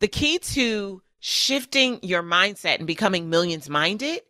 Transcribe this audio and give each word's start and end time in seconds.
The 0.00 0.08
key 0.08 0.38
to 0.38 1.02
shifting 1.20 1.98
your 2.02 2.22
mindset 2.22 2.78
and 2.78 2.86
becoming 2.86 3.28
millions 3.28 3.68
minded 3.68 4.20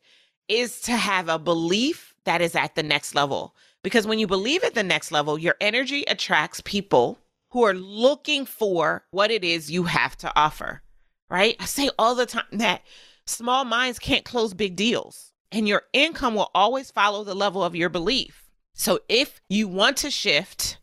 is 0.48 0.80
to 0.82 0.92
have 0.92 1.28
a 1.28 1.38
belief 1.38 2.14
that 2.24 2.40
is 2.40 2.54
at 2.54 2.74
the 2.74 2.82
next 2.82 3.14
level. 3.14 3.54
Because 3.82 4.06
when 4.06 4.18
you 4.18 4.26
believe 4.26 4.64
at 4.64 4.74
the 4.74 4.82
next 4.82 5.12
level, 5.12 5.38
your 5.38 5.56
energy 5.60 6.04
attracts 6.08 6.60
people 6.64 7.18
who 7.50 7.64
are 7.64 7.74
looking 7.74 8.44
for 8.44 9.04
what 9.10 9.30
it 9.30 9.44
is 9.44 9.70
you 9.70 9.84
have 9.84 10.16
to 10.18 10.32
offer, 10.36 10.82
right? 11.30 11.56
I 11.60 11.66
say 11.66 11.90
all 11.98 12.14
the 12.14 12.26
time 12.26 12.44
that 12.52 12.82
small 13.26 13.64
minds 13.64 13.98
can't 13.98 14.24
close 14.24 14.54
big 14.54 14.76
deals, 14.76 15.32
and 15.52 15.68
your 15.68 15.82
income 15.92 16.34
will 16.34 16.50
always 16.54 16.90
follow 16.90 17.24
the 17.24 17.34
level 17.34 17.62
of 17.62 17.76
your 17.76 17.88
belief. 17.88 18.50
So 18.74 19.00
if 19.08 19.40
you 19.48 19.68
want 19.68 19.96
to 19.98 20.10
shift, 20.10 20.78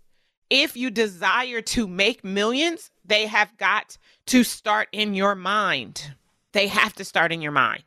if 0.50 0.78
you 0.78 0.90
desire 0.90 1.62
to 1.62 1.88
make 1.88 2.24
millions, 2.24 2.92
they 3.04 3.28
have 3.28 3.56
got 3.58 3.98
to 4.28 4.44
start 4.44 4.88
in 4.92 5.14
your 5.14 5.36
mind. 5.36 6.14
They 6.54 6.68
have 6.68 6.94
to 6.96 7.06
start 7.06 7.32
in 7.32 7.42
your 7.42 7.52
mind. 7.52 7.84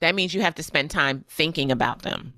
That 0.00 0.14
means 0.14 0.32
you 0.32 0.40
have 0.40 0.54
to 0.56 0.62
spend 0.62 0.90
time 0.90 1.24
thinking 1.28 1.70
about 1.70 2.02
them. 2.02 2.32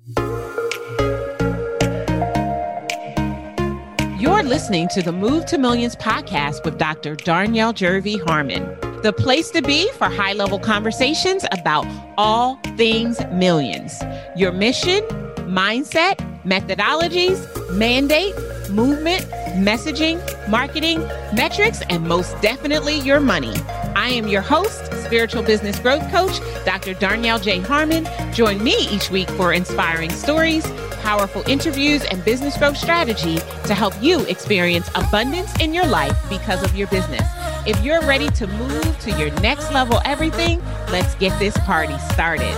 You're 4.19 4.43
listening 4.43 4.87
to 4.89 5.01
the 5.01 5.11
Move 5.11 5.45
to 5.47 5.57
Millions 5.57 5.95
podcast 5.97 6.63
with 6.63 6.77
Dr. 6.77 7.15
Darnyelle 7.15 7.73
Jervey 7.73 8.25
Harmon, 8.25 8.63
the 9.01 9.11
place 9.11 9.49
to 9.51 9.61
be 9.61 9.89
for 9.93 10.05
high 10.05 10.33
level 10.33 10.59
conversations 10.59 11.45
about 11.51 11.85
all 12.17 12.57
things 12.77 13.19
millions. 13.31 14.01
Your 14.35 14.53
mission, 14.53 15.01
mindset, 15.39 16.32
methodologies, 16.45 17.39
mandate, 17.71 18.35
movement, 18.69 19.25
messaging, 19.55 20.19
marketing, 20.49 20.99
metrics, 21.33 21.81
and 21.89 22.07
most 22.07 22.39
definitely 22.41 22.99
your 22.99 23.19
money. 23.19 23.53
I 23.95 24.09
am 24.09 24.27
your 24.27 24.41
host, 24.41 24.85
spiritual 25.03 25.43
business 25.43 25.79
growth 25.79 26.09
coach, 26.11 26.39
Dr. 26.65 26.93
Darnyelle 26.95 27.41
J. 27.41 27.59
Harmon. 27.59 28.07
Join 28.33 28.63
me 28.63 28.75
each 28.89 29.09
week 29.11 29.29
for 29.31 29.53
inspiring 29.53 30.09
stories, 30.09 30.65
powerful 31.01 31.43
interviews, 31.47 32.03
and 32.05 32.23
business 32.25 32.57
growth 32.57 32.77
strategy 32.77 33.37
to 33.65 33.73
help 33.73 33.93
you 34.01 34.21
experience 34.21 34.89
abundance 34.95 35.53
in 35.59 35.73
your 35.73 35.85
life 35.85 36.17
because 36.29 36.63
of 36.63 36.75
your 36.75 36.87
business. 36.87 37.27
If 37.65 37.81
you're 37.83 38.01
ready 38.01 38.29
to 38.29 38.47
move 38.47 38.99
to 39.01 39.11
your 39.11 39.31
next 39.41 39.71
level 39.71 40.01
everything, 40.05 40.61
let's 40.91 41.15
get 41.15 41.37
this 41.39 41.55
party 41.59 41.97
started. 42.11 42.55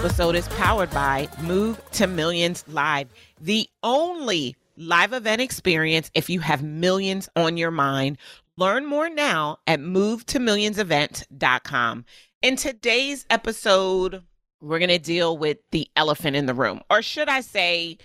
Episode 0.00 0.34
is 0.34 0.48
powered 0.48 0.90
by 0.92 1.28
Move 1.42 1.78
to 1.90 2.06
Millions 2.06 2.64
Live, 2.68 3.08
the 3.38 3.68
only 3.82 4.56
live 4.78 5.12
event 5.12 5.42
experience 5.42 6.10
if 6.14 6.30
you 6.30 6.40
have 6.40 6.62
millions 6.62 7.28
on 7.36 7.58
your 7.58 7.70
mind. 7.70 8.16
Learn 8.56 8.86
more 8.86 9.10
now 9.10 9.58
at 9.66 9.78
movetomillionsevent.com. 9.78 12.06
In 12.40 12.56
today's 12.56 13.26
episode, 13.28 14.22
we're 14.62 14.78
going 14.78 14.88
to 14.88 14.98
deal 14.98 15.36
with 15.36 15.58
the 15.70 15.86
elephant 15.96 16.34
in 16.34 16.46
the 16.46 16.54
room, 16.54 16.80
or 16.88 17.02
should 17.02 17.28
I 17.28 17.42
say, 17.42 17.98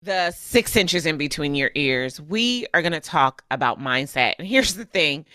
the 0.00 0.30
six 0.30 0.74
inches 0.74 1.04
in 1.04 1.18
between 1.18 1.54
your 1.54 1.70
ears. 1.74 2.18
We 2.18 2.66
are 2.72 2.80
going 2.80 2.92
to 2.92 3.00
talk 3.00 3.44
about 3.50 3.78
mindset. 3.78 4.36
And 4.38 4.48
here's 4.48 4.72
the 4.72 4.86
thing 4.86 5.26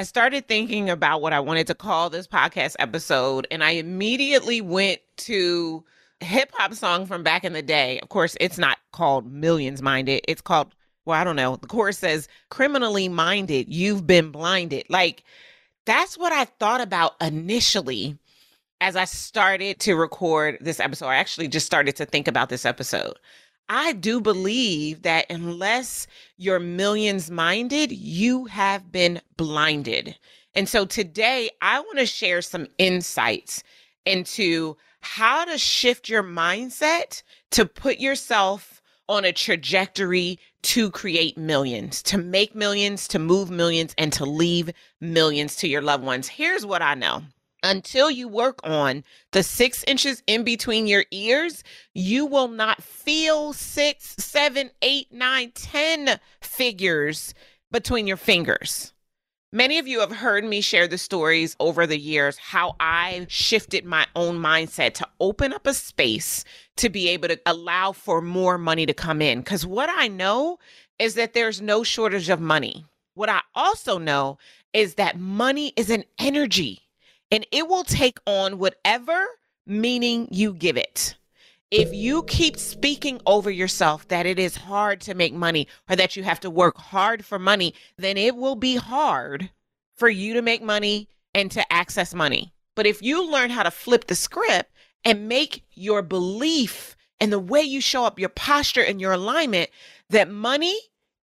I 0.00 0.04
started 0.04 0.48
thinking 0.48 0.88
about 0.88 1.20
what 1.20 1.34
I 1.34 1.40
wanted 1.40 1.66
to 1.66 1.74
call 1.74 2.08
this 2.08 2.26
podcast 2.26 2.74
episode, 2.78 3.46
and 3.50 3.62
I 3.62 3.72
immediately 3.72 4.62
went 4.62 4.98
to 5.18 5.84
hip 6.20 6.50
hop 6.54 6.72
song 6.72 7.04
from 7.04 7.22
back 7.22 7.44
in 7.44 7.52
the 7.52 7.60
day. 7.60 8.00
Of 8.00 8.08
course, 8.08 8.34
it's 8.40 8.56
not 8.56 8.78
called 8.92 9.30
Millions 9.30 9.82
Minded. 9.82 10.22
It's 10.26 10.40
called, 10.40 10.74
well, 11.04 11.20
I 11.20 11.22
don't 11.22 11.36
know. 11.36 11.56
The 11.56 11.66
chorus 11.66 11.98
says, 11.98 12.28
criminally 12.48 13.10
minded, 13.10 13.68
you've 13.68 14.06
been 14.06 14.30
blinded. 14.30 14.86
Like, 14.88 15.22
that's 15.84 16.16
what 16.16 16.32
I 16.32 16.46
thought 16.46 16.80
about 16.80 17.12
initially 17.20 18.16
as 18.80 18.96
I 18.96 19.04
started 19.04 19.80
to 19.80 19.96
record 19.96 20.56
this 20.62 20.80
episode. 20.80 21.08
I 21.08 21.16
actually 21.16 21.48
just 21.48 21.66
started 21.66 21.94
to 21.96 22.06
think 22.06 22.26
about 22.26 22.48
this 22.48 22.64
episode. 22.64 23.18
I 23.72 23.92
do 23.92 24.20
believe 24.20 25.02
that 25.02 25.26
unless 25.30 26.08
you're 26.36 26.58
millions 26.58 27.30
minded, 27.30 27.92
you 27.92 28.46
have 28.46 28.90
been 28.90 29.20
blinded. 29.36 30.18
And 30.56 30.68
so 30.68 30.84
today 30.84 31.50
I 31.62 31.78
want 31.78 32.00
to 32.00 32.06
share 32.06 32.42
some 32.42 32.66
insights 32.78 33.62
into 34.04 34.76
how 35.02 35.44
to 35.44 35.56
shift 35.56 36.08
your 36.08 36.24
mindset 36.24 37.22
to 37.52 37.64
put 37.64 38.00
yourself 38.00 38.82
on 39.08 39.24
a 39.24 39.32
trajectory 39.32 40.40
to 40.62 40.90
create 40.90 41.38
millions, 41.38 42.02
to 42.02 42.18
make 42.18 42.56
millions, 42.56 43.06
to 43.06 43.20
move 43.20 43.52
millions, 43.52 43.94
and 43.96 44.12
to 44.14 44.24
leave 44.24 44.70
millions 45.00 45.54
to 45.56 45.68
your 45.68 45.80
loved 45.80 46.02
ones. 46.02 46.26
Here's 46.26 46.66
what 46.66 46.82
I 46.82 46.94
know 46.94 47.22
until 47.62 48.10
you 48.10 48.28
work 48.28 48.60
on 48.64 49.04
the 49.32 49.42
six 49.42 49.84
inches 49.84 50.22
in 50.26 50.44
between 50.44 50.86
your 50.86 51.04
ears, 51.10 51.62
you 51.94 52.26
will 52.26 52.48
not 52.48 52.82
feel 52.82 53.52
six, 53.52 54.14
seven, 54.18 54.70
eight, 54.82 55.12
nine, 55.12 55.52
ten 55.54 56.18
figures 56.40 57.34
between 57.70 58.06
your 58.06 58.16
fingers. 58.16 58.92
Many 59.52 59.78
of 59.78 59.88
you 59.88 59.98
have 59.98 60.12
heard 60.12 60.44
me 60.44 60.60
share 60.60 60.86
the 60.86 60.96
stories 60.96 61.56
over 61.58 61.84
the 61.84 61.98
years 61.98 62.38
how 62.38 62.76
I 62.78 63.26
shifted 63.28 63.84
my 63.84 64.06
own 64.14 64.38
mindset 64.38 64.94
to 64.94 65.08
open 65.18 65.52
up 65.52 65.66
a 65.66 65.74
space 65.74 66.44
to 66.76 66.88
be 66.88 67.08
able 67.08 67.26
to 67.28 67.40
allow 67.46 67.90
for 67.90 68.20
more 68.20 68.58
money 68.58 68.86
to 68.86 68.94
come 68.94 69.20
in. 69.20 69.40
Because 69.40 69.66
what 69.66 69.90
I 69.92 70.06
know 70.06 70.60
is 71.00 71.14
that 71.14 71.34
there's 71.34 71.60
no 71.60 71.82
shortage 71.82 72.28
of 72.28 72.40
money. 72.40 72.84
What 73.14 73.28
I 73.28 73.40
also 73.56 73.98
know 73.98 74.38
is 74.72 74.94
that 74.94 75.18
money 75.18 75.72
is 75.74 75.90
an 75.90 76.04
energy 76.20 76.82
and 77.30 77.46
it 77.52 77.68
will 77.68 77.84
take 77.84 78.18
on 78.26 78.58
whatever 78.58 79.24
meaning 79.66 80.28
you 80.30 80.52
give 80.52 80.76
it. 80.76 81.16
If 81.70 81.94
you 81.94 82.24
keep 82.24 82.56
speaking 82.56 83.20
over 83.26 83.50
yourself 83.50 84.08
that 84.08 84.26
it 84.26 84.38
is 84.38 84.56
hard 84.56 85.00
to 85.02 85.14
make 85.14 85.32
money 85.32 85.68
or 85.88 85.94
that 85.94 86.16
you 86.16 86.24
have 86.24 86.40
to 86.40 86.50
work 86.50 86.76
hard 86.76 87.24
for 87.24 87.38
money, 87.38 87.74
then 87.96 88.16
it 88.16 88.34
will 88.34 88.56
be 88.56 88.74
hard 88.76 89.50
for 89.94 90.08
you 90.08 90.34
to 90.34 90.42
make 90.42 90.62
money 90.62 91.08
and 91.32 91.50
to 91.52 91.72
access 91.72 92.12
money. 92.12 92.52
But 92.74 92.86
if 92.86 93.02
you 93.02 93.30
learn 93.30 93.50
how 93.50 93.62
to 93.62 93.70
flip 93.70 94.06
the 94.06 94.16
script 94.16 94.72
and 95.04 95.28
make 95.28 95.62
your 95.72 96.02
belief 96.02 96.96
and 97.20 97.32
the 97.32 97.38
way 97.38 97.60
you 97.60 97.80
show 97.80 98.04
up, 98.04 98.18
your 98.18 98.30
posture 98.30 98.82
and 98.82 99.00
your 99.00 99.12
alignment, 99.12 99.70
that 100.08 100.30
money 100.30 100.76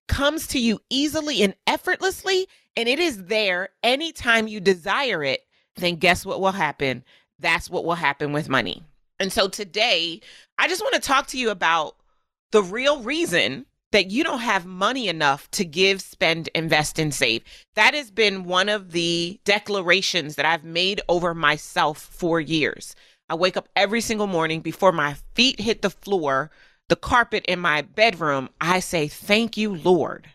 comes 0.06 0.46
to 0.48 0.60
you 0.60 0.80
easily 0.90 1.42
and 1.42 1.54
effortlessly, 1.66 2.46
and 2.76 2.88
it 2.88 3.00
is 3.00 3.24
there 3.24 3.70
anytime 3.82 4.46
you 4.46 4.60
desire 4.60 5.24
it, 5.24 5.45
then 5.76 5.96
guess 5.96 6.24
what 6.24 6.40
will 6.40 6.52
happen? 6.52 7.04
That's 7.38 7.68
what 7.68 7.84
will 7.84 7.94
happen 7.94 8.32
with 8.32 8.48
money. 8.48 8.82
And 9.18 9.32
so 9.32 9.48
today, 9.48 10.20
I 10.58 10.68
just 10.68 10.82
want 10.82 10.94
to 10.94 11.00
talk 11.00 11.26
to 11.28 11.38
you 11.38 11.50
about 11.50 11.96
the 12.52 12.62
real 12.62 13.02
reason 13.02 13.66
that 13.92 14.10
you 14.10 14.24
don't 14.24 14.40
have 14.40 14.66
money 14.66 15.08
enough 15.08 15.50
to 15.52 15.64
give, 15.64 16.00
spend, 16.02 16.48
invest, 16.54 16.98
and 16.98 17.14
save. 17.14 17.42
That 17.74 17.94
has 17.94 18.10
been 18.10 18.44
one 18.44 18.68
of 18.68 18.92
the 18.92 19.40
declarations 19.44 20.34
that 20.34 20.44
I've 20.44 20.64
made 20.64 21.00
over 21.08 21.34
myself 21.34 21.98
for 21.98 22.40
years. 22.40 22.94
I 23.28 23.34
wake 23.34 23.56
up 23.56 23.68
every 23.74 24.00
single 24.00 24.26
morning 24.26 24.60
before 24.60 24.92
my 24.92 25.14
feet 25.34 25.60
hit 25.60 25.82
the 25.82 25.90
floor, 25.90 26.50
the 26.88 26.96
carpet 26.96 27.44
in 27.46 27.58
my 27.58 27.82
bedroom. 27.82 28.50
I 28.60 28.80
say, 28.80 29.08
Thank 29.08 29.56
you, 29.56 29.74
Lord. 29.74 30.28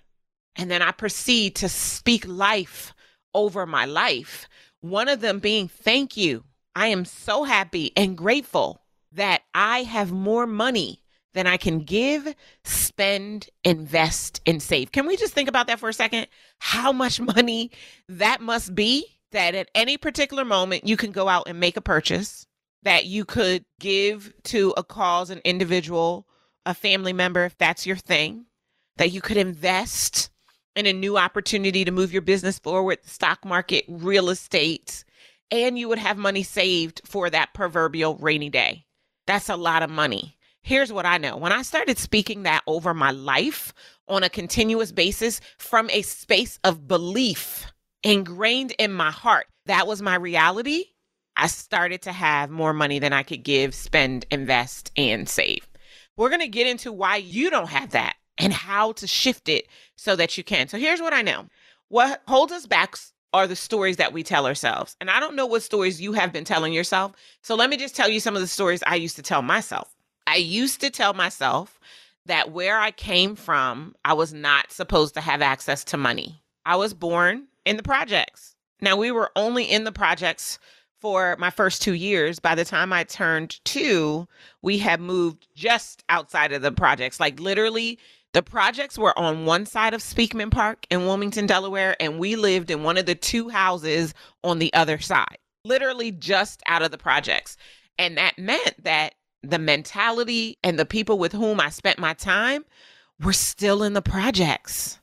And 0.56 0.70
then 0.70 0.82
I 0.82 0.92
proceed 0.92 1.56
to 1.58 1.70
speak 1.70 2.28
life 2.28 2.94
over 3.34 3.66
my 3.66 3.86
life. 3.86 4.48
One 4.82 5.08
of 5.08 5.22
them 5.22 5.40
being, 5.40 5.68
Thank 5.68 6.18
you. 6.18 6.44
I 6.76 6.88
am 6.88 7.06
so 7.06 7.44
happy 7.44 7.92
and 7.98 8.18
grateful 8.18 8.82
that 9.12 9.42
I 9.54 9.84
have 9.84 10.12
more 10.12 10.48
money 10.48 11.02
than 11.34 11.48
I 11.48 11.58
can 11.58 11.80
give, 11.80 12.34
spend, 12.64 13.50
invest, 13.64 14.42
and 14.46 14.62
save. 14.62 14.92
Can 14.92 15.06
we 15.06 15.18
just 15.18 15.34
think 15.34 15.50
about 15.50 15.68
that 15.68 15.80
for 15.80 15.90
a 15.90 15.94
second? 15.94 16.28
How 16.60 16.92
much 16.92 17.20
money 17.36 17.72
that 18.10 18.42
must 18.42 18.76
be 18.76 19.06
that 19.32 19.56
at 19.56 19.70
any 19.76 19.98
particular 19.98 20.44
moment 20.44 20.88
you 20.88 20.98
can 20.98 21.12
go 21.12 21.28
out 21.28 21.48
and 21.48 21.60
make 21.60 21.78
a 21.78 21.82
purchase, 21.82 22.46
that 22.84 23.06
you 23.06 23.24
could 23.24 23.64
give 23.80 24.34
to 24.44 24.74
a 24.76 24.84
cause, 24.84 25.30
an 25.30 25.40
individual, 25.46 26.28
a 26.66 26.74
family 26.74 27.14
member, 27.14 27.46
if 27.46 27.58
that's 27.58 27.86
your 27.86 27.96
thing, 27.96 28.46
that 28.98 29.12
you 29.12 29.22
could 29.22 29.38
invest 29.38 30.31
in 30.76 30.86
a 30.86 30.94
new 30.94 31.18
opportunity 31.18 31.86
to 31.86 31.92
move 31.92 32.14
your 32.14 32.22
business 32.22 32.60
forward, 32.60 33.00
stock 33.06 33.44
market, 33.46 33.86
real 33.88 34.30
estate, 34.30 35.04
and 35.52 35.78
you 35.78 35.90
would 35.90 35.98
have 35.98 36.18
money 36.18 36.44
saved 36.44 37.02
for 37.06 37.30
that 37.30 37.54
proverbial 37.54 38.16
rainy 38.16 38.50
day. 38.50 38.86
That's 39.28 39.50
a 39.50 39.56
lot 39.56 39.84
of 39.84 39.90
money. 39.90 40.38
Here's 40.64 40.94
what 40.94 41.06
I 41.06 41.18
know 41.18 41.38
when 41.38 41.52
I 41.52 41.64
started 41.64 41.98
speaking 41.98 42.44
that 42.44 42.64
over 42.68 42.94
my 42.94 43.12
life 43.12 43.74
on 44.08 44.24
a 44.24 44.30
continuous 44.30 44.92
basis 44.92 45.42
from 45.58 45.90
a 45.90 46.04
space 46.04 46.60
of 46.64 46.88
belief 46.88 47.72
ingrained 48.04 48.74
in 48.78 48.92
my 48.92 49.12
heart, 49.12 49.48
that 49.66 49.88
was 49.88 50.02
my 50.02 50.16
reality. 50.16 50.86
I 51.36 51.48
started 51.48 52.04
to 52.04 52.12
have 52.12 52.50
more 52.50 52.74
money 52.74 53.00
than 53.00 53.14
I 53.14 53.24
could 53.24 53.44
give, 53.44 53.74
spend, 53.74 54.26
invest, 54.30 54.92
and 54.96 55.28
save. 55.28 55.68
We're 56.18 56.30
going 56.30 56.42
to 56.42 56.48
get 56.48 56.68
into 56.68 56.92
why 56.92 57.18
you 57.18 57.50
don't 57.50 57.70
have 57.70 57.92
that 57.92 58.16
and 58.38 58.54
how 58.54 58.94
to 58.94 59.08
shift 59.08 59.50
it 59.50 59.68
so 59.96 60.16
that 60.16 60.38
you 60.38 60.44
can. 60.44 60.68
So 60.68 60.78
here's 60.78 61.02
what 61.02 61.14
I 61.14 61.22
know 61.22 61.48
what 61.90 62.22
holds 62.28 62.54
us 62.54 62.66
back 62.66 62.96
are 63.34 63.48
the 63.48 63.56
stories 63.56 63.98
that 63.98 64.14
we 64.14 64.24
tell 64.24 64.46
ourselves. 64.46 64.96
And 65.00 65.10
I 65.10 65.20
don't 65.20 65.36
know 65.36 65.46
what 65.46 65.64
stories 65.64 66.02
you 66.02 66.14
have 66.14 66.34
been 66.34 66.44
telling 66.44 66.74
yourself. 66.74 67.14
So 67.42 67.56
let 67.56 67.70
me 67.70 67.78
just 67.78 67.96
tell 67.96 68.10
you 68.10 68.20
some 68.20 68.36
of 68.36 68.42
the 68.42 68.48
stories 68.48 68.84
I 68.86 68.96
used 68.96 69.16
to 69.18 69.22
tell 69.22 69.42
myself. 69.42 69.94
I 70.28 70.36
used 70.38 70.82
to 70.82 70.90
tell 70.90 71.14
myself 71.14 71.80
that 72.26 72.52
where 72.52 72.80
I 72.80 72.92
came 72.92 73.36
from, 73.36 73.96
I 74.06 74.14
was 74.14 74.34
not 74.34 74.72
supposed 74.72 75.14
to 75.16 75.22
have 75.22 75.42
access 75.42 75.84
to 75.86 75.98
money. 75.98 76.42
I 76.66 76.76
was 76.76 76.94
born 76.94 77.48
in 77.66 77.78
the 77.78 77.84
projects. 77.84 78.56
Now, 78.82 78.96
we 78.96 79.12
were 79.12 79.32
only 79.36 79.64
in 79.64 79.84
the 79.84 79.92
projects 79.92 80.60
for 81.00 81.36
my 81.40 81.50
first 81.50 81.82
two 81.82 81.94
years. 81.94 82.40
By 82.40 82.56
the 82.56 82.66
time 82.66 82.94
I 82.94 83.04
turned 83.04 83.64
two, 83.66 84.28
we 84.62 84.78
had 84.78 85.00
moved 85.02 85.48
just 85.56 86.04
outside 86.10 86.52
of 86.52 86.62
the 86.62 86.72
projects. 86.72 87.20
Like 87.20 87.40
literally, 87.40 87.98
the 88.34 88.42
projects 88.42 88.98
were 88.98 89.18
on 89.18 89.46
one 89.46 89.66
side 89.66 89.94
of 89.94 90.02
Speakman 90.02 90.52
Park 90.52 90.86
in 90.90 91.06
Wilmington, 91.06 91.46
Delaware, 91.46 91.96
and 92.00 92.20
we 92.20 92.36
lived 92.36 92.72
in 92.72 92.84
one 92.84 92.98
of 92.98 93.06
the 93.06 93.16
two 93.16 93.50
houses 93.50 94.14
on 94.44 94.60
the 94.60 94.74
other 94.74 95.00
side, 95.00 95.38
literally 95.66 96.12
just 96.12 96.62
out 96.66 96.82
of 96.82 96.92
the 96.92 96.98
projects. 96.98 97.58
And 97.98 98.18
that 98.18 98.38
meant 98.38 98.84
that 98.84 99.16
the 99.44 99.60
mentality 99.60 100.58
and 100.64 100.80
the 100.80 100.86
people 100.86 101.18
with 101.20 101.34
whom 101.34 101.60
I 101.60 101.70
spent 101.70 102.00
my 102.00 102.14
time 102.14 102.64
were 103.22 103.34
still 103.34 103.84
in 103.84 103.94
the 103.94 104.02
projects. 104.02 105.00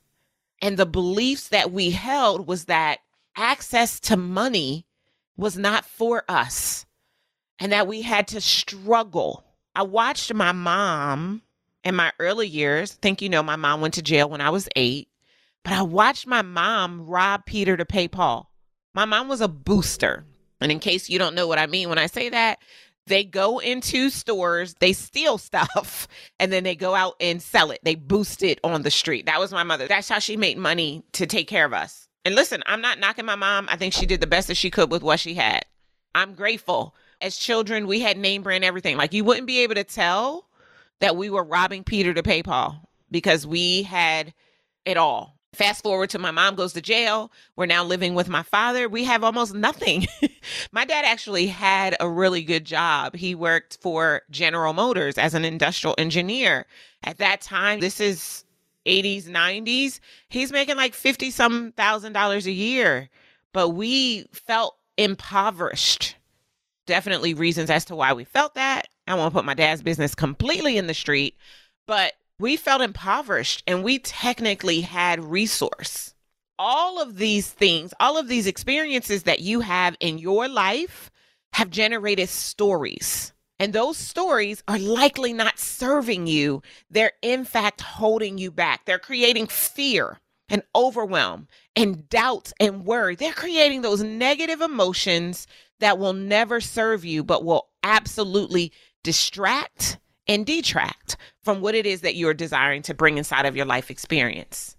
And 0.63 0.77
the 0.77 0.87
beliefs 0.87 1.49
that 1.49 1.71
we 1.71 1.91
held 1.91 2.47
was 2.47 2.65
that 2.65 2.99
access 3.37 4.01
to 4.01 4.17
money 4.17 4.87
was 5.37 5.57
not 5.57 5.85
for 5.85 6.25
us 6.29 6.87
and 7.61 7.73
that 7.73 7.87
we 7.87 8.03
had 8.03 8.29
to 8.29 8.41
struggle. 8.41 9.45
I 9.75 9.83
watched 9.83 10.33
my 10.35 10.53
mom 10.53 11.43
in 11.89 11.95
my 11.95 12.13
early 12.19 12.47
years. 12.47 12.93
think 12.93 13.23
you 13.23 13.31
know 13.31 13.43
my 13.43 13.57
mom 13.57 13.81
went 13.81 13.95
to 13.95 14.03
jail 14.03 14.29
when 14.29 14.43
I 14.43 14.51
was 14.51 14.69
eight, 14.77 15.09
but 15.65 15.73
I 15.73 15.81
watched 15.83 16.27
my 16.27 16.43
mom 16.43 17.07
rob 17.07 17.47
Peter 17.47 17.79
to 17.79 17.87
pay 17.87 18.07
Paul. 18.07 18.53
My 18.95 19.07
mom 19.07 19.27
was 19.27 19.41
a 19.41 19.49
booster. 19.49 20.27
And 20.61 20.71
in 20.71 20.81
case 20.81 21.09
you 21.09 21.19
don't 21.19 21.35
know 21.35 21.47
what 21.47 21.59
I 21.59 21.67
mean 21.67 21.89
when 21.89 21.99
I 21.99 22.07
say 22.07 22.29
that, 22.29 22.59
they 23.07 23.25
go 23.25 23.59
into 23.59 24.11
stores, 24.11 24.75
they 24.81 24.93
steal 24.93 25.39
stuff, 25.39 26.07
and 26.39 26.53
then 26.53 26.63
they 26.63 26.77
go 26.77 26.95
out 26.95 27.15
and 27.21 27.41
sell 27.41 27.71
it. 27.71 27.81
They 27.83 27.95
boost 27.95 28.43
it 28.43 28.61
on 28.63 28.83
the 28.83 28.91
street. 28.91 29.25
That 29.25 29.41
was 29.41 29.51
my 29.51 29.63
mother. 29.63 29.89
That's 29.89 30.11
how 30.11 30.19
she 30.19 30.37
made 30.37 30.59
money 30.59 31.05
to 31.13 31.27
take 31.27 31.49
care 31.49 31.65
of 31.65 31.73
us. 31.73 32.07
And 32.27 32.35
listen, 32.35 32.63
I'm 32.67 32.83
not 32.83 32.99
knocking 32.99 33.25
my 33.25 33.37
mom. 33.37 33.67
I 33.71 33.77
think 33.77 33.95
she 33.95 34.05
did 34.05 34.21
the 34.21 34.27
best 34.27 34.49
that 34.49 34.59
she 34.59 34.71
could 34.71 34.91
with 34.91 35.03
what 35.03 35.21
she 35.21 35.33
had. 35.33 35.65
I'm 36.15 36.35
grateful. 36.35 36.95
As 37.23 37.39
children, 37.39 37.87
we 37.87 38.01
had 38.01 38.19
name 38.19 38.43
brand 38.43 38.65
everything. 38.65 38.99
Like 38.99 39.15
you 39.15 39.25
wouldn't 39.25 39.47
be 39.47 39.61
able 39.61 39.77
to 39.77 39.85
tell 39.85 40.48
that 41.01 41.17
we 41.17 41.31
were 41.31 41.45
robbing 41.45 41.85
Peter 41.85 42.15
to 42.15 42.23
pay 42.23 42.43
Paul 42.43 42.89
because 43.11 43.47
we 43.47 43.83
had 43.83 44.35
it 44.85 44.97
all. 44.97 45.35
Fast 45.55 45.83
forward 45.83 46.11
to 46.11 46.19
my 46.19 46.31
mom 46.31 46.55
goes 46.57 46.75
to 46.75 46.83
jail. 46.83 47.33
We're 47.57 47.67
now 47.67 47.83
living 47.83 48.15
with 48.15 48.29
my 48.29 48.43
father. 48.43 48.89
We 48.89 49.05
have 49.05 49.25
almost 49.25 49.55
nothing. 49.55 50.07
my 50.73 50.85
dad 50.85 51.05
actually 51.05 51.47
had 51.47 51.97
a 52.01 52.09
really 52.09 52.43
good 52.43 52.65
job. 52.65 53.17
He 53.17 53.35
worked 53.35 53.79
for 53.81 54.23
General 54.31 54.75
Motors 54.75 55.17
as 55.17 55.35
an 55.35 55.45
industrial 55.45 55.95
engineer. 55.97 56.67
At 57.03 57.19
that 57.19 57.41
time, 57.41 57.81
this 57.81 57.99
is 57.99 58.45
80s, 58.89 59.27
90s, 59.29 60.01
he's 60.29 60.51
making 60.51 60.77
like 60.77 60.95
50 60.95 61.31
some 61.31 61.73
thousand 61.73 62.15
dollars 62.15 62.47
a 62.47 62.53
year. 62.53 63.09
But 63.53 63.71
we 63.71 64.25
felt 64.33 64.77
impoverished. 64.97 66.17
Definitely 66.87 67.35
reasons 67.35 67.71
as 67.71 67.85
to 67.87 67.97
why 67.97 68.13
we 68.15 68.25
felt 68.25 68.55
that. 68.55 68.89
I 69.09 69.15
won't 69.15 69.35
put 69.35 69.45
my 69.45 69.55
dad's 69.55 69.83
business 69.83 70.15
completely 70.15 70.77
in 70.77 70.87
the 70.87 70.95
street, 70.95 71.37
but 71.87 72.15
we 72.39 72.57
felt 72.57 72.83
impoverished 72.83 73.63
and 73.67 73.83
we 73.83 73.99
technically 73.99 74.83
had 74.83 75.25
resource. 75.25 76.15
All 76.59 77.01
of 77.01 77.17
these 77.17 77.49
things, 77.49 77.95
all 78.01 78.19
of 78.19 78.29
these 78.29 78.47
experiences 78.47 79.25
that 79.25 79.41
you 79.41 79.61
have 79.61 79.97
in 80.01 80.19
your 80.19 80.49
life 80.49 81.11
have 81.53 81.71
generated 81.71 82.29
stories. 82.29 83.33
And 83.61 83.73
those 83.73 83.97
stories 83.97 84.63
are 84.69 84.79
likely 84.79 85.33
not 85.33 85.59
serving 85.59 86.27
you. 86.27 86.63
They're, 86.91 87.13
in 87.23 87.45
fact, 87.45 87.81
holding 87.81 88.39
you 88.39 88.51
back. 88.51 88.85
They're 88.85 88.99
creating 88.99 89.49
fear 89.49 90.19
and 90.49 90.63
overwhelm 90.75 91.49
and 91.75 92.09
doubt 92.09 92.53
and 92.61 92.85
worry. 92.85 93.17
They're 93.17 93.33
creating 93.33 93.83
those 93.83 94.03
negative 94.03 94.61
emotions 94.61 95.47
that 95.81 95.99
will 95.99 96.13
never 96.13 96.61
serve 96.61 97.05
you, 97.05 97.25
but 97.25 97.45
will 97.45 97.69
absolutely 97.83 98.73
distract 99.09 99.99
and 100.27 100.45
detract 100.45 101.17
from 101.43 101.63
what 101.63 101.75
it 101.75 101.87
is 101.87 102.03
that 102.03 102.15
you're 102.15 102.35
desiring 102.35 102.83
to 102.83 102.93
bring 102.93 103.17
inside 103.17 103.47
of 103.47 103.57
your 103.57 103.65
life 103.65 103.91
experience. 103.91 104.77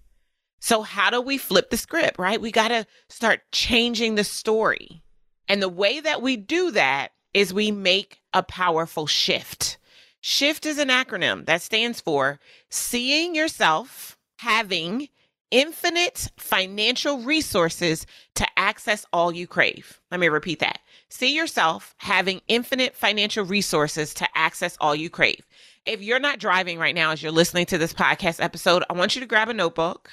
So, 0.59 0.83
how 0.83 1.09
do 1.09 1.19
we 1.19 1.39
flip 1.39 1.71
the 1.71 1.77
script, 1.77 2.19
right? 2.19 2.39
We 2.39 2.51
got 2.51 2.67
to 2.67 2.85
start 3.09 3.41
changing 3.51 4.13
the 4.13 4.23
story. 4.23 5.01
And 5.47 5.63
the 5.63 5.67
way 5.67 5.99
that 5.99 6.21
we 6.21 6.37
do 6.37 6.69
that 6.69 7.07
is 7.33 7.51
we 7.51 7.71
make 7.71 8.21
a 8.31 8.43
powerful 8.43 9.07
shift. 9.07 9.79
SHIFT 10.21 10.67
is 10.67 10.77
an 10.77 10.89
acronym 10.89 11.47
that 11.47 11.63
stands 11.63 11.99
for 11.99 12.39
seeing 12.69 13.33
yourself 13.33 14.15
having 14.37 15.09
infinite 15.51 16.29
financial 16.37 17.19
resources 17.19 18.05
to 18.35 18.45
access 18.57 19.05
all 19.11 19.31
you 19.31 19.47
crave. 19.47 19.99
Let 20.11 20.19
me 20.19 20.29
repeat 20.29 20.59
that. 20.59 20.79
See 21.09 21.35
yourself 21.35 21.95
having 21.97 22.41
infinite 22.47 22.95
financial 22.95 23.45
resources 23.45 24.13
to 24.15 24.27
access 24.35 24.77
all 24.79 24.95
you 24.95 25.09
crave. 25.09 25.45
If 25.85 26.01
you're 26.01 26.19
not 26.19 26.39
driving 26.39 26.77
right 26.77 26.93
now 26.93 27.11
as 27.11 27.23
you're 27.23 27.31
listening 27.31 27.65
to 27.67 27.77
this 27.77 27.93
podcast 27.93 28.43
episode, 28.43 28.83
I 28.89 28.93
want 28.93 29.15
you 29.15 29.21
to 29.21 29.27
grab 29.27 29.49
a 29.49 29.53
notebook 29.53 30.11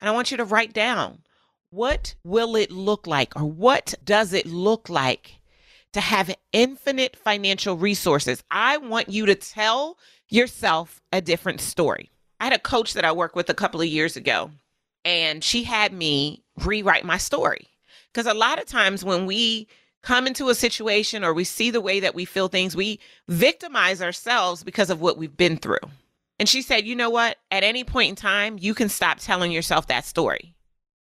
and 0.00 0.08
I 0.08 0.12
want 0.12 0.30
you 0.30 0.36
to 0.36 0.44
write 0.44 0.72
down 0.72 1.22
what 1.70 2.14
will 2.24 2.56
it 2.56 2.70
look 2.70 3.06
like 3.06 3.34
or 3.36 3.44
what 3.44 3.94
does 4.04 4.32
it 4.32 4.46
look 4.46 4.88
like 4.88 5.38
to 5.92 6.00
have 6.00 6.34
infinite 6.52 7.16
financial 7.16 7.76
resources. 7.76 8.42
I 8.50 8.76
want 8.76 9.08
you 9.08 9.26
to 9.26 9.34
tell 9.34 9.98
yourself 10.28 11.00
a 11.12 11.20
different 11.20 11.60
story. 11.60 12.10
I 12.40 12.44
had 12.44 12.52
a 12.52 12.58
coach 12.58 12.94
that 12.94 13.04
I 13.04 13.12
worked 13.12 13.34
with 13.34 13.50
a 13.50 13.54
couple 13.54 13.80
of 13.80 13.86
years 13.88 14.16
ago, 14.16 14.50
and 15.08 15.42
she 15.42 15.64
had 15.64 15.94
me 15.94 16.42
rewrite 16.62 17.04
my 17.04 17.16
story. 17.16 17.66
Because 18.12 18.26
a 18.26 18.34
lot 18.34 18.60
of 18.60 18.66
times 18.66 19.02
when 19.02 19.24
we 19.24 19.66
come 20.02 20.26
into 20.26 20.50
a 20.50 20.54
situation 20.54 21.24
or 21.24 21.32
we 21.32 21.44
see 21.44 21.70
the 21.70 21.80
way 21.80 21.98
that 22.00 22.14
we 22.14 22.26
feel 22.26 22.48
things, 22.48 22.76
we 22.76 23.00
victimize 23.26 24.02
ourselves 24.02 24.62
because 24.62 24.90
of 24.90 25.00
what 25.00 25.16
we've 25.16 25.36
been 25.36 25.56
through. 25.56 25.78
And 26.38 26.46
she 26.46 26.60
said, 26.60 26.86
You 26.86 26.94
know 26.94 27.08
what? 27.08 27.38
At 27.50 27.64
any 27.64 27.84
point 27.84 28.10
in 28.10 28.16
time, 28.16 28.58
you 28.60 28.74
can 28.74 28.90
stop 28.90 29.16
telling 29.18 29.50
yourself 29.50 29.86
that 29.86 30.04
story. 30.04 30.54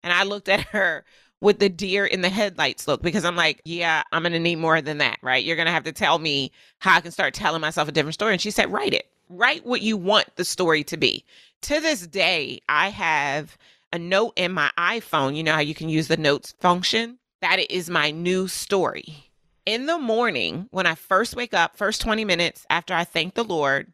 And 0.04 0.14
I 0.14 0.22
looked 0.22 0.50
at 0.50 0.60
her 0.68 1.04
with 1.42 1.58
the 1.58 1.70
deer 1.70 2.06
in 2.06 2.22
the 2.22 2.30
headlights 2.30 2.88
look 2.88 3.02
because 3.02 3.26
I'm 3.26 3.36
like, 3.36 3.60
yeah, 3.66 4.04
I'm 4.12 4.22
going 4.22 4.34
to 4.34 4.40
need 4.40 4.58
more 4.58 4.82
than 4.82 5.00
that, 5.00 5.18
right? 5.22 5.44
You're 5.44 5.56
going 5.56 5.66
to 5.66 5.72
have 5.72 5.84
to 5.84 5.92
tell 5.92 6.20
me 6.20 6.52
how 6.80 6.96
I 6.96 7.02
can 7.02 7.12
start 7.12 7.34
telling 7.34 7.62
myself 7.62 7.88
a 7.88 7.92
different 7.92 8.14
story. 8.14 8.34
And 8.34 8.42
she 8.42 8.52
said, 8.52 8.72
write 8.72 8.94
it. 8.94 9.08
Write 9.30 9.66
what 9.66 9.82
you 9.82 9.98
want 9.98 10.36
the 10.36 10.46
story 10.46 10.84
to 10.86 10.96
be. 10.96 11.26
To 11.64 11.80
this 11.82 12.06
day, 12.06 12.62
I 12.70 12.90
have 12.90 13.58
a 13.96 14.00
note 14.00 14.34
in 14.36 14.52
my 14.52 14.70
iPhone. 14.78 15.36
You 15.36 15.44
know 15.44 15.54
how 15.54 15.62
you 15.62 15.74
can 15.74 15.88
use 15.88 16.10
the 16.10 16.18
notes 16.18 16.54
function? 16.60 17.18
That 17.42 17.60
is 17.72 17.90
my 17.90 18.12
new 18.12 18.48
story. 18.50 19.32
In 19.66 19.86
the 19.86 19.98
morning, 19.98 20.68
when 20.72 20.86
I 20.86 20.96
first 20.96 21.36
wake 21.36 21.54
up, 21.54 21.78
first 21.78 22.02
20 22.02 22.26
minutes 22.26 22.66
after 22.70 22.94
I 22.94 23.06
thank 23.06 23.34
the 23.34 23.44
Lord, 23.46 23.94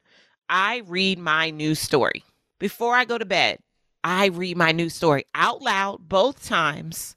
I 0.50 0.82
read 0.88 1.20
my 1.20 1.52
new 1.52 1.76
story. 1.76 2.24
Before 2.60 2.96
I 2.96 3.06
go 3.06 3.20
to 3.20 3.26
bed, 3.26 3.60
I 4.04 4.28
read 4.28 4.58
my 4.58 4.72
new 4.72 4.90
story 4.90 5.26
out 5.36 5.62
loud 5.62 6.10
both 6.10 6.46
times 6.46 7.16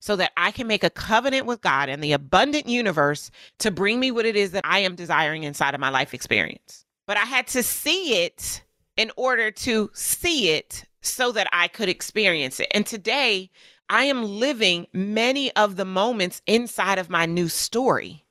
so 0.00 0.16
that 0.16 0.32
I 0.36 0.50
can 0.50 0.66
make 0.66 0.82
a 0.82 0.90
covenant 0.90 1.46
with 1.46 1.62
God 1.62 1.88
and 1.88 2.02
the 2.02 2.12
abundant 2.12 2.68
universe 2.68 3.30
to 3.60 3.70
bring 3.70 4.00
me 4.00 4.10
what 4.10 4.26
it 4.26 4.34
is 4.34 4.50
that 4.50 4.66
I 4.66 4.80
am 4.80 4.96
desiring 4.96 5.44
inside 5.44 5.74
of 5.74 5.80
my 5.80 5.90
life 5.90 6.12
experience. 6.12 6.84
But 7.06 7.16
I 7.16 7.24
had 7.24 7.46
to 7.48 7.62
see 7.62 8.24
it 8.24 8.64
in 8.96 9.12
order 9.16 9.52
to 9.52 9.90
see 9.94 10.50
it 10.50 10.84
so 11.06 11.32
that 11.32 11.48
I 11.52 11.68
could 11.68 11.88
experience 11.88 12.60
it. 12.60 12.68
And 12.72 12.86
today, 12.86 13.50
I 13.88 14.04
am 14.04 14.22
living 14.22 14.86
many 14.92 15.54
of 15.56 15.76
the 15.76 15.84
moments 15.84 16.42
inside 16.46 16.98
of 16.98 17.10
my 17.10 17.26
new 17.26 17.48
story. 17.48 18.24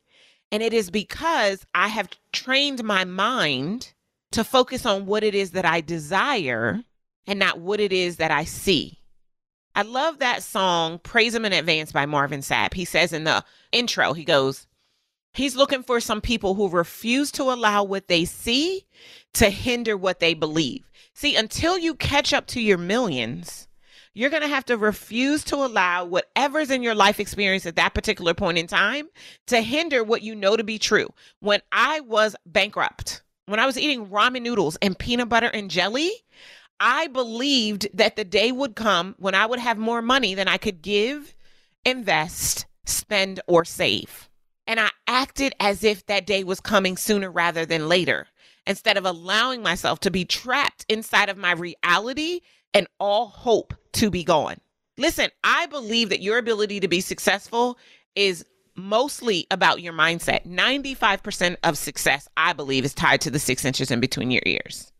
And 0.51 0.61
it 0.61 0.73
is 0.73 0.89
because 0.89 1.65
I 1.73 1.87
have 1.87 2.09
trained 2.31 2.83
my 2.83 3.05
mind 3.05 3.93
to 4.31 4.43
focus 4.43 4.85
on 4.85 5.05
what 5.05 5.23
it 5.23 5.35
is 5.35 5.51
that 5.51 5.65
I 5.65 5.81
desire 5.81 6.81
and 7.27 7.39
not 7.39 7.59
what 7.59 7.79
it 7.79 7.93
is 7.93 8.17
that 8.17 8.31
I 8.31 8.43
see. 8.43 8.99
I 9.75 9.81
love 9.81 10.19
that 10.19 10.43
song, 10.43 10.99
Praise 10.99 11.33
Him 11.33 11.45
in 11.45 11.53
Advance 11.53 11.91
by 11.91 12.05
Marvin 12.05 12.41
Sapp. 12.41 12.73
He 12.73 12.85
says 12.85 13.13
in 13.13 13.23
the 13.23 13.43
intro, 13.71 14.13
he 14.13 14.23
goes, 14.23 14.67
He's 15.33 15.55
looking 15.55 15.81
for 15.81 15.99
some 15.99 16.21
people 16.21 16.53
who 16.53 16.69
refuse 16.69 17.31
to 17.33 17.43
allow 17.43 17.83
what 17.83 18.07
they 18.07 18.23
see 18.25 18.85
to 19.33 19.49
hinder 19.49 19.97
what 19.97 20.19
they 20.19 20.35
believe. 20.35 20.83
See, 21.13 21.35
until 21.35 21.77
you 21.77 21.95
catch 21.95 22.33
up 22.33 22.47
to 22.47 22.61
your 22.61 22.77
millions, 22.77 23.67
you're 24.13 24.29
going 24.29 24.41
to 24.43 24.47
have 24.47 24.65
to 24.65 24.77
refuse 24.77 25.43
to 25.45 25.55
allow 25.55 26.05
whatever's 26.05 26.69
in 26.69 26.83
your 26.83 26.95
life 26.95 27.19
experience 27.19 27.65
at 27.65 27.75
that 27.75 27.93
particular 27.93 28.33
point 28.33 28.57
in 28.57 28.67
time 28.67 29.07
to 29.47 29.61
hinder 29.61 30.03
what 30.03 30.21
you 30.21 30.35
know 30.35 30.55
to 30.55 30.63
be 30.63 30.77
true. 30.77 31.07
When 31.39 31.61
I 31.71 31.99
was 32.01 32.35
bankrupt, 32.45 33.23
when 33.45 33.59
I 33.59 33.65
was 33.65 33.77
eating 33.77 34.07
ramen 34.07 34.41
noodles 34.41 34.77
and 34.81 34.97
peanut 34.97 35.29
butter 35.29 35.47
and 35.47 35.69
jelly, 35.69 36.11
I 36.79 37.07
believed 37.07 37.87
that 37.93 38.15
the 38.15 38.23
day 38.23 38.51
would 38.51 38.75
come 38.75 39.15
when 39.17 39.35
I 39.35 39.45
would 39.45 39.59
have 39.59 39.77
more 39.77 40.01
money 40.01 40.35
than 40.35 40.47
I 40.47 40.57
could 40.57 40.81
give, 40.81 41.33
invest, 41.85 42.65
spend, 42.85 43.39
or 43.47 43.65
save. 43.65 44.29
And 44.65 44.79
I 44.79 44.89
acted 45.07 45.53
as 45.59 45.83
if 45.83 46.05
that 46.05 46.25
day 46.25 46.43
was 46.43 46.59
coming 46.59 46.97
sooner 46.97 47.29
rather 47.29 47.65
than 47.65 47.89
later, 47.89 48.27
instead 48.65 48.97
of 48.97 49.05
allowing 49.05 49.61
myself 49.61 49.99
to 50.01 50.11
be 50.11 50.25
trapped 50.25 50.85
inside 50.89 51.29
of 51.29 51.37
my 51.37 51.51
reality 51.51 52.41
and 52.73 52.87
all 52.99 53.27
hope 53.27 53.73
to 53.93 54.09
be 54.09 54.23
gone. 54.23 54.57
Listen, 54.97 55.29
I 55.43 55.65
believe 55.67 56.09
that 56.09 56.21
your 56.21 56.37
ability 56.37 56.79
to 56.79 56.87
be 56.87 57.01
successful 57.01 57.77
is 58.15 58.45
mostly 58.75 59.47
about 59.51 59.81
your 59.81 59.93
mindset. 59.93 60.47
95% 60.47 61.57
of 61.63 61.77
success, 61.77 62.27
I 62.37 62.53
believe, 62.53 62.85
is 62.85 62.93
tied 62.93 63.21
to 63.21 63.31
the 63.31 63.39
six 63.39 63.65
inches 63.65 63.91
in 63.91 63.99
between 63.99 64.31
your 64.31 64.43
ears. 64.45 64.91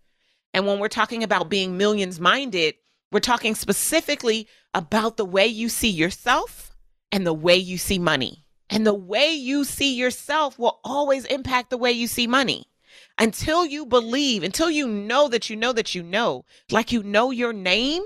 And 0.53 0.67
when 0.67 0.79
we're 0.79 0.87
talking 0.87 1.23
about 1.23 1.49
being 1.49 1.77
millions 1.77 2.19
minded, 2.19 2.75
we're 3.11 3.19
talking 3.19 3.55
specifically 3.55 4.47
about 4.73 5.17
the 5.17 5.25
way 5.25 5.47
you 5.47 5.69
see 5.69 5.89
yourself 5.89 6.75
and 7.11 7.25
the 7.25 7.33
way 7.33 7.55
you 7.55 7.77
see 7.77 7.99
money. 7.99 8.45
And 8.69 8.87
the 8.87 8.93
way 8.93 9.33
you 9.33 9.65
see 9.65 9.95
yourself 9.95 10.57
will 10.57 10.79
always 10.83 11.25
impact 11.25 11.69
the 11.69 11.77
way 11.77 11.91
you 11.91 12.07
see 12.07 12.25
money. 12.25 12.65
Until 13.23 13.65
you 13.65 13.85
believe, 13.85 14.43
until 14.43 14.69
you 14.69 14.85
know 14.85 15.29
that 15.29 15.49
you 15.49 15.55
know 15.55 15.71
that 15.71 15.95
you 15.95 16.03
know, 16.03 16.43
like 16.69 16.91
you 16.91 17.01
know 17.01 17.31
your 17.31 17.53
name, 17.53 18.03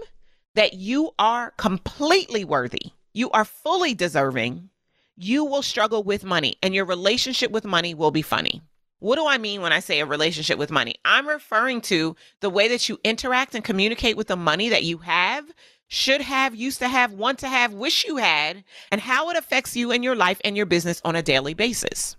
that 0.53 0.73
you 0.73 1.09
are 1.17 1.55
completely 1.57 2.45
worthy, 2.45 2.91
you 3.13 3.31
are 3.31 3.43
fully 3.43 3.95
deserving, 3.95 4.69
you 5.15 5.43
will 5.43 5.63
struggle 5.63 6.03
with 6.03 6.23
money 6.23 6.55
and 6.61 6.75
your 6.75 6.85
relationship 6.85 7.49
with 7.49 7.65
money 7.65 7.95
will 7.95 8.11
be 8.11 8.21
funny. 8.21 8.61
What 8.99 9.15
do 9.15 9.25
I 9.25 9.39
mean 9.39 9.63
when 9.63 9.73
I 9.73 9.79
say 9.79 10.01
a 10.01 10.05
relationship 10.05 10.59
with 10.59 10.69
money? 10.69 10.93
I'm 11.03 11.27
referring 11.27 11.81
to 11.81 12.15
the 12.41 12.51
way 12.51 12.67
that 12.67 12.87
you 12.87 12.99
interact 13.03 13.55
and 13.55 13.63
communicate 13.63 14.17
with 14.17 14.27
the 14.27 14.35
money 14.35 14.69
that 14.69 14.83
you 14.83 14.99
have, 14.99 15.51
should 15.87 16.21
have, 16.21 16.53
used 16.53 16.77
to 16.77 16.87
have, 16.87 17.13
want 17.13 17.39
to 17.39 17.47
have, 17.47 17.73
wish 17.73 18.05
you 18.05 18.17
had, 18.17 18.63
and 18.91 19.01
how 19.01 19.31
it 19.31 19.37
affects 19.37 19.75
you 19.75 19.91
and 19.91 20.03
your 20.03 20.15
life 20.15 20.39
and 20.45 20.55
your 20.55 20.67
business 20.67 21.01
on 21.03 21.15
a 21.15 21.23
daily 21.23 21.55
basis. 21.55 22.16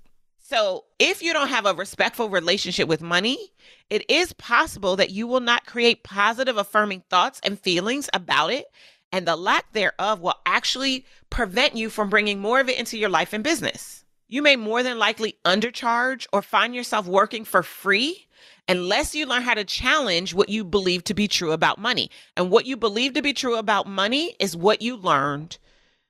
So, 0.49 0.87
if 0.99 1.23
you 1.23 1.35
don't 1.35 1.51
have 1.51 1.67
a 1.67 1.75
respectful 1.75 2.31
relationship 2.31 2.89
with 2.89 3.03
money, 3.03 3.53
it 3.91 4.11
is 4.11 4.33
possible 4.33 4.97
that 4.97 5.11
you 5.11 5.27
will 5.27 5.41
not 5.41 5.67
create 5.67 6.05
positive, 6.05 6.57
affirming 6.57 7.03
thoughts 7.11 7.39
and 7.45 7.61
feelings 7.61 8.09
about 8.15 8.51
it. 8.51 8.65
And 9.13 9.29
the 9.29 9.37
lack 9.37 9.71
thereof 9.75 10.21
will 10.21 10.41
actually 10.47 11.05
prevent 11.29 11.77
you 11.77 11.91
from 11.91 12.09
bringing 12.09 12.39
more 12.39 12.61
of 12.61 12.71
it 12.71 12.79
into 12.79 12.97
your 12.97 13.11
life 13.11 13.35
and 13.35 13.45
business. 13.45 14.07
You 14.27 14.41
may 14.41 14.57
more 14.57 14.83
than 14.83 14.99
likely 14.99 15.37
undercharge 15.45 16.27
or 16.33 16.41
find 16.41 16.75
yourself 16.75 17.07
working 17.07 17.45
for 17.45 17.63
free 17.63 18.27
unless 18.67 19.15
you 19.15 19.27
learn 19.27 19.43
how 19.43 19.53
to 19.53 19.65
challenge 19.65 20.33
what 20.33 20.49
you 20.49 20.65
believe 20.65 21.05
to 21.05 21.15
be 21.15 21.29
true 21.29 21.53
about 21.53 21.77
money. 21.77 22.11
And 22.39 22.51
what 22.51 22.65
you 22.65 22.79
believe 22.79 23.13
to 23.13 23.23
be 23.23 23.35
true 23.35 23.57
about 23.57 23.87
money 23.87 24.35
is 24.41 24.57
what 24.57 24.81
you 24.81 24.97
learned 24.97 25.59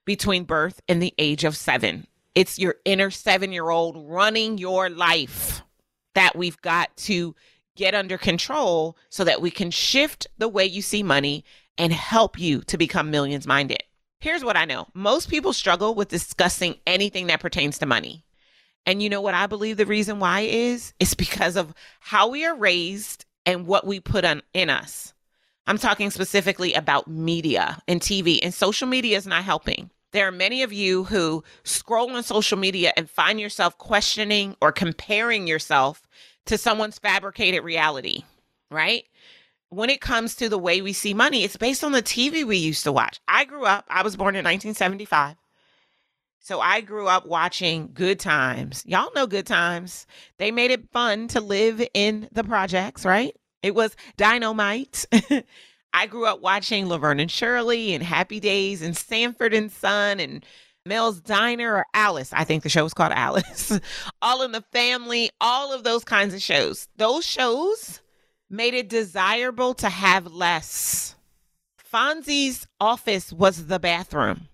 between 0.05 0.45
birth 0.45 0.81
and 0.89 1.03
the 1.03 1.13
age 1.19 1.43
of 1.43 1.57
seven. 1.57 2.07
It's 2.39 2.57
your 2.57 2.77
inner 2.85 3.11
seven 3.11 3.51
year 3.51 3.69
old 3.69 3.97
running 4.09 4.59
your 4.59 4.89
life 4.89 5.61
that 6.15 6.37
we've 6.37 6.61
got 6.63 6.97
to 6.99 7.35
get 7.75 7.97
under 7.97 8.17
control 8.17 8.97
so 9.11 9.25
that 9.25 9.43
we 9.43 9.51
can 9.51 9.73
shift 9.73 10.29
the 10.39 10.47
way 10.47 10.65
you 10.65 10.81
see 10.81 11.03
money 11.03 11.45
and 11.79 11.93
help 11.93 12.39
you 12.39 12.61
to 12.61 12.79
become 12.79 13.11
millions 13.11 13.45
minded. 13.45 13.83
Here's 14.21 14.45
what 14.45 14.57
I 14.57 14.67
know 14.67 14.87
most 14.95 15.29
people 15.29 15.53
struggle 15.53 15.97
with 15.97 16.11
discussing 16.11 16.77
anything 16.87 17.27
that 17.27 17.41
pertains 17.41 17.77
to 17.79 17.87
money. 17.87 18.25
And 18.87 19.03
you 19.03 19.09
know 19.09 19.21
what 19.21 19.35
I 19.35 19.49
believe 19.49 19.77
the 19.77 19.85
reason 19.85 20.21
why 20.21 20.43
is? 20.43 20.95
It's 21.01 21.15
because 21.15 21.57
of 21.57 21.75
how 21.99 22.29
we 22.29 22.45
are 22.47 22.55
raised 22.55 23.25
and 23.47 23.67
what 23.67 23.85
we 23.85 23.99
put 23.99 24.25
on 24.25 24.43
in 24.55 24.71
us. 24.71 25.13
I'm 25.67 25.79
talking 25.79 26.11
specifically 26.11 26.73
about 26.75 27.09
media 27.09 27.83
and 27.89 28.01
TV, 28.01 28.39
and 28.45 28.55
social 28.55 28.87
media 28.87 29.17
is 29.17 29.27
not 29.27 29.43
helping. 29.43 29.91
There 30.13 30.27
are 30.27 30.33
many 30.33 30.63
of 30.63 30.73
you 30.73 31.05
who 31.05 31.45
scroll 31.65 32.11
on 32.11 32.23
social 32.23 32.59
media 32.59 32.93
and 32.97 33.11
find 33.11 33.41
yourself 33.41 33.77
questioning 33.79 34.57
or 34.61 34.73
comparing 34.73 35.47
yourself 35.47 36.03
to 36.47 36.57
someone's 36.57 36.99
fabricated 36.99 37.63
reality, 37.63 38.25
right? 38.71 39.05
when 39.71 39.91
it 39.91 40.01
comes 40.01 40.35
to 40.37 40.49
the 40.49 40.59
way 40.59 40.81
we 40.81 40.93
see 40.93 41.15
money, 41.15 41.45
it's 41.45 41.57
based 41.57 41.85
on 41.85 41.93
the 41.93 42.03
TV 42.03 42.45
we 42.45 42.57
used 42.57 42.85
to 42.85 42.93
watch. 42.93 43.21
I 43.29 43.45
grew 43.45 43.65
up, 43.65 43.85
I 43.89 44.03
was 44.03 44.17
born 44.17 44.35
in 44.35 44.45
1975. 44.45 45.37
So 46.41 46.61
I 46.61 46.81
grew 46.81 47.07
up 47.07 47.27
watching 47.27 47.91
Good 47.93 48.19
Times. 48.19 48.83
Y'all 48.87 49.13
know 49.15 49.27
Good 49.27 49.47
Times. 49.47 50.07
They 50.39 50.51
made 50.51 50.71
it 50.71 50.91
fun 50.93 51.29
to 51.29 51.41
live 51.41 51.87
in 51.93 52.29
the 52.33 52.45
projects, 52.45 53.05
right? 53.05 53.37
It 53.63 53.75
was 53.75 53.95
dynamite. 54.17 55.05
I 55.93 56.07
grew 56.07 56.27
up 56.27 56.41
watching 56.41 56.89
Laverne 56.89 57.21
and 57.21 57.31
Shirley 57.31 57.95
and 57.95 58.05
Happy 58.05 58.41
Days 58.41 58.83
and 58.83 58.97
Sanford 58.97 59.55
and 59.55 59.73
Son 59.73 60.21
and 60.21 60.45
Mel's 60.85 61.21
Diner 61.21 61.75
or 61.75 61.87
Alice. 61.95 62.33
I 62.33 62.45
think 62.45 62.63
the 62.63 62.69
show 62.69 62.85
was 62.85 62.95
called 62.95 63.13
Alice. 63.13 63.79
all 64.23 64.43
in 64.43 64.53
the 64.53 64.65
family, 64.73 65.31
all 65.41 65.73
of 65.73 65.85
those 65.85 66.05
kinds 66.05 66.35
of 66.35 66.43
shows. 66.43 66.89
Those 66.97 67.25
shows 67.25 68.01
made 68.51 68.75
it 68.75 68.89
desirable 68.89 69.75
to 69.75 69.89
have 69.89 70.27
less. 70.27 71.15
Fonzie's 71.93 72.67
office 72.81 73.33
was 73.33 73.67
the 73.67 73.79
bathroom. 73.79 74.49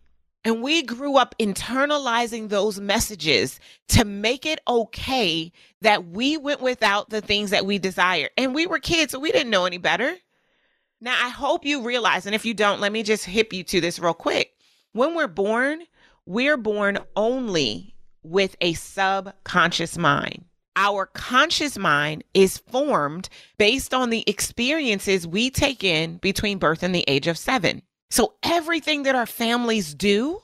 And 0.46 0.62
we 0.62 0.82
grew 0.82 1.16
up 1.16 1.34
internalizing 1.38 2.50
those 2.50 2.78
messages 2.78 3.58
to 3.88 4.04
make 4.04 4.44
it 4.44 4.60
okay 4.68 5.50
that 5.80 6.08
we 6.08 6.36
went 6.36 6.60
without 6.60 7.08
the 7.08 7.22
things 7.22 7.50
that 7.50 7.64
we 7.64 7.78
desire. 7.78 8.28
And 8.36 8.54
we 8.54 8.66
were 8.66 8.78
kids, 8.78 9.12
so 9.12 9.18
we 9.18 9.32
didn't 9.32 9.50
know 9.50 9.64
any 9.64 9.78
better. 9.78 10.16
Now, 11.04 11.16
I 11.24 11.28
hope 11.28 11.64
you 11.64 11.82
realize, 11.82 12.26
and 12.26 12.34
if 12.34 12.44
you 12.44 12.54
don't, 12.54 12.80
let 12.80 12.90
me 12.90 13.02
just 13.02 13.24
hip 13.24 13.52
you 13.52 13.62
to 13.64 13.80
this 13.80 13.98
real 13.98 14.14
quick. 14.14 14.56
When 14.92 15.14
we're 15.14 15.28
born, 15.28 15.82
we're 16.26 16.56
born 16.56 16.98
only 17.14 17.94
with 18.22 18.56
a 18.60 18.72
subconscious 18.72 19.98
mind 19.98 20.46
our 20.76 21.06
conscious 21.06 21.78
mind 21.78 22.24
is 22.34 22.58
formed 22.58 23.28
based 23.58 23.94
on 23.94 24.10
the 24.10 24.24
experiences 24.26 25.26
we 25.26 25.50
take 25.50 25.84
in 25.84 26.16
between 26.18 26.58
birth 26.58 26.82
and 26.82 26.94
the 26.94 27.04
age 27.06 27.26
of 27.26 27.38
seven. 27.38 27.82
So 28.10 28.34
everything 28.42 29.04
that 29.04 29.14
our 29.14 29.26
families 29.26 29.94
do 29.94 30.40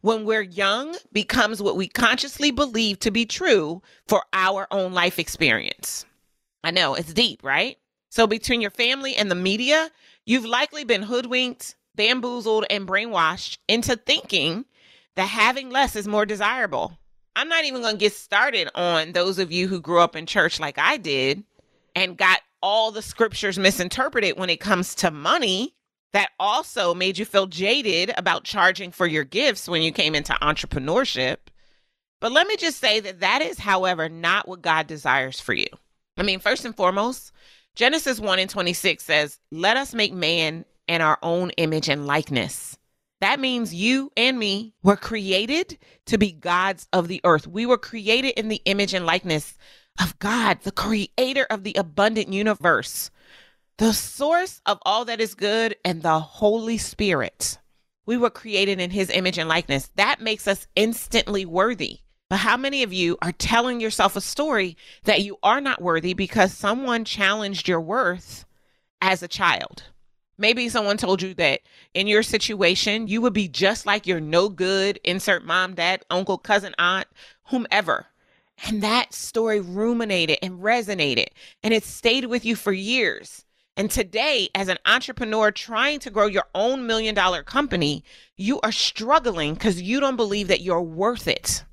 when 0.00 0.24
we're 0.24 0.42
young 0.42 0.96
becomes 1.12 1.62
what 1.62 1.76
we 1.76 1.88
consciously 1.88 2.50
believe 2.50 3.00
to 3.00 3.10
be 3.10 3.26
true 3.26 3.82
for 4.06 4.22
our 4.32 4.66
own 4.70 4.92
life 4.92 5.18
experience. 5.18 6.04
I 6.62 6.70
know 6.70 6.94
it's 6.94 7.12
deep, 7.12 7.42
right? 7.42 7.76
So 8.16 8.26
between 8.26 8.62
your 8.62 8.70
family 8.70 9.14
and 9.14 9.30
the 9.30 9.34
media, 9.34 9.90
you've 10.24 10.46
likely 10.46 10.84
been 10.84 11.02
hoodwinked, 11.02 11.74
bamboozled, 11.96 12.64
and 12.70 12.88
brainwashed 12.88 13.58
into 13.68 13.94
thinking 13.94 14.64
that 15.16 15.28
having 15.28 15.68
less 15.68 15.94
is 15.94 16.08
more 16.08 16.24
desirable. 16.24 16.96
I'm 17.36 17.50
not 17.50 17.66
even 17.66 17.82
going 17.82 17.96
to 17.96 18.00
get 18.00 18.14
started 18.14 18.70
on 18.74 19.12
those 19.12 19.38
of 19.38 19.52
you 19.52 19.68
who 19.68 19.82
grew 19.82 20.00
up 20.00 20.16
in 20.16 20.24
church 20.24 20.58
like 20.58 20.78
I 20.78 20.96
did 20.96 21.44
and 21.94 22.16
got 22.16 22.40
all 22.62 22.90
the 22.90 23.02
scriptures 23.02 23.58
misinterpreted 23.58 24.38
when 24.38 24.48
it 24.48 24.60
comes 24.60 24.94
to 24.94 25.10
money. 25.10 25.74
That 26.14 26.30
also 26.40 26.94
made 26.94 27.18
you 27.18 27.26
feel 27.26 27.46
jaded 27.46 28.14
about 28.16 28.44
charging 28.44 28.92
for 28.92 29.06
your 29.06 29.24
gifts 29.24 29.68
when 29.68 29.82
you 29.82 29.92
came 29.92 30.14
into 30.14 30.32
entrepreneurship. 30.40 31.36
But 32.22 32.32
let 32.32 32.46
me 32.46 32.56
just 32.56 32.78
say 32.78 32.98
that 32.98 33.20
that 33.20 33.42
is, 33.42 33.58
however, 33.58 34.08
not 34.08 34.48
what 34.48 34.62
God 34.62 34.86
desires 34.86 35.38
for 35.38 35.52
you. 35.52 35.66
I 36.16 36.22
mean, 36.22 36.40
first 36.40 36.64
and 36.64 36.74
foremost, 36.74 37.32
Genesis 37.76 38.18
1 38.18 38.38
and 38.38 38.48
26 38.48 39.04
says, 39.04 39.38
Let 39.52 39.76
us 39.76 39.92
make 39.92 40.14
man 40.14 40.64
in 40.88 41.02
our 41.02 41.18
own 41.22 41.50
image 41.58 41.90
and 41.90 42.06
likeness. 42.06 42.78
That 43.20 43.38
means 43.38 43.74
you 43.74 44.10
and 44.16 44.38
me 44.38 44.72
were 44.82 44.96
created 44.96 45.76
to 46.06 46.16
be 46.16 46.32
gods 46.32 46.88
of 46.94 47.06
the 47.06 47.20
earth. 47.24 47.46
We 47.46 47.66
were 47.66 47.76
created 47.76 48.38
in 48.38 48.48
the 48.48 48.62
image 48.64 48.94
and 48.94 49.04
likeness 49.04 49.58
of 50.00 50.18
God, 50.18 50.62
the 50.62 50.72
creator 50.72 51.46
of 51.50 51.64
the 51.64 51.74
abundant 51.74 52.32
universe, 52.32 53.10
the 53.76 53.92
source 53.92 54.62
of 54.64 54.78
all 54.86 55.04
that 55.04 55.20
is 55.20 55.34
good, 55.34 55.76
and 55.84 56.00
the 56.00 56.18
Holy 56.18 56.78
Spirit. 56.78 57.58
We 58.06 58.16
were 58.16 58.30
created 58.30 58.80
in 58.80 58.90
his 58.90 59.10
image 59.10 59.36
and 59.36 59.50
likeness. 59.50 59.90
That 59.96 60.22
makes 60.22 60.48
us 60.48 60.66
instantly 60.76 61.44
worthy. 61.44 62.00
But 62.28 62.38
how 62.40 62.56
many 62.56 62.82
of 62.82 62.92
you 62.92 63.16
are 63.22 63.30
telling 63.32 63.80
yourself 63.80 64.16
a 64.16 64.20
story 64.20 64.76
that 65.04 65.22
you 65.22 65.38
are 65.44 65.60
not 65.60 65.80
worthy 65.80 66.12
because 66.12 66.52
someone 66.52 67.04
challenged 67.04 67.68
your 67.68 67.80
worth 67.80 68.44
as 69.00 69.22
a 69.22 69.28
child? 69.28 69.84
Maybe 70.36 70.68
someone 70.68 70.96
told 70.96 71.22
you 71.22 71.34
that 71.34 71.60
in 71.94 72.08
your 72.08 72.24
situation, 72.24 73.06
you 73.06 73.20
would 73.20 73.32
be 73.32 73.48
just 73.48 73.86
like 73.86 74.06
your 74.06 74.20
no 74.20 74.48
good, 74.48 74.98
insert 75.04 75.44
mom, 75.44 75.74
dad, 75.74 76.04
uncle, 76.10 76.36
cousin, 76.36 76.74
aunt, 76.78 77.06
whomever. 77.44 78.06
And 78.66 78.82
that 78.82 79.14
story 79.14 79.60
ruminated 79.60 80.38
and 80.42 80.60
resonated, 80.60 81.28
and 81.62 81.72
it 81.72 81.84
stayed 81.84 82.24
with 82.24 82.44
you 82.44 82.56
for 82.56 82.72
years. 82.72 83.44
And 83.76 83.90
today, 83.90 84.48
as 84.54 84.68
an 84.68 84.78
entrepreneur 84.86 85.50
trying 85.50 86.00
to 86.00 86.10
grow 86.10 86.26
your 86.26 86.46
own 86.54 86.86
million 86.86 87.14
dollar 87.14 87.42
company, 87.42 88.02
you 88.36 88.58
are 88.62 88.72
struggling 88.72 89.54
because 89.54 89.80
you 89.80 90.00
don't 90.00 90.16
believe 90.16 90.48
that 90.48 90.62
you're 90.62 90.82
worth 90.82 91.28
it. 91.28 91.65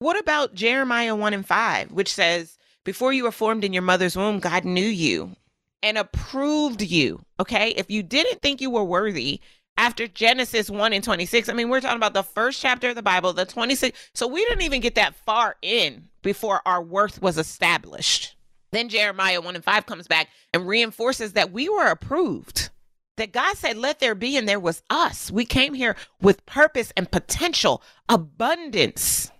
What 0.00 0.18
about 0.18 0.54
Jeremiah 0.54 1.14
1 1.14 1.34
and 1.34 1.46
5, 1.46 1.92
which 1.92 2.10
says, 2.12 2.56
Before 2.84 3.12
you 3.12 3.24
were 3.24 3.30
formed 3.30 3.64
in 3.64 3.74
your 3.74 3.82
mother's 3.82 4.16
womb, 4.16 4.40
God 4.40 4.64
knew 4.64 4.80
you 4.80 5.36
and 5.82 5.98
approved 5.98 6.80
you. 6.80 7.20
Okay. 7.38 7.74
If 7.76 7.90
you 7.90 8.02
didn't 8.02 8.40
think 8.40 8.62
you 8.62 8.70
were 8.70 8.82
worthy 8.82 9.40
after 9.76 10.08
Genesis 10.08 10.70
1 10.70 10.94
and 10.94 11.04
26, 11.04 11.50
I 11.50 11.52
mean, 11.52 11.68
we're 11.68 11.82
talking 11.82 11.98
about 11.98 12.14
the 12.14 12.22
first 12.22 12.62
chapter 12.62 12.88
of 12.88 12.94
the 12.94 13.02
Bible, 13.02 13.34
the 13.34 13.44
26. 13.44 14.10
So 14.14 14.26
we 14.26 14.42
didn't 14.46 14.62
even 14.62 14.80
get 14.80 14.94
that 14.94 15.16
far 15.16 15.56
in 15.60 16.08
before 16.22 16.62
our 16.64 16.82
worth 16.82 17.20
was 17.20 17.36
established. 17.36 18.36
Then 18.72 18.88
Jeremiah 18.88 19.42
1 19.42 19.54
and 19.54 19.64
5 19.64 19.84
comes 19.84 20.06
back 20.06 20.28
and 20.54 20.66
reinforces 20.66 21.34
that 21.34 21.52
we 21.52 21.68
were 21.68 21.88
approved. 21.88 22.70
That 23.18 23.32
God 23.32 23.58
said, 23.58 23.76
let 23.76 24.00
there 24.00 24.14
be, 24.14 24.38
and 24.38 24.48
there 24.48 24.58
was 24.58 24.82
us. 24.88 25.30
We 25.30 25.44
came 25.44 25.74
here 25.74 25.94
with 26.22 26.46
purpose 26.46 26.90
and 26.96 27.10
potential, 27.10 27.82
abundance. 28.08 29.30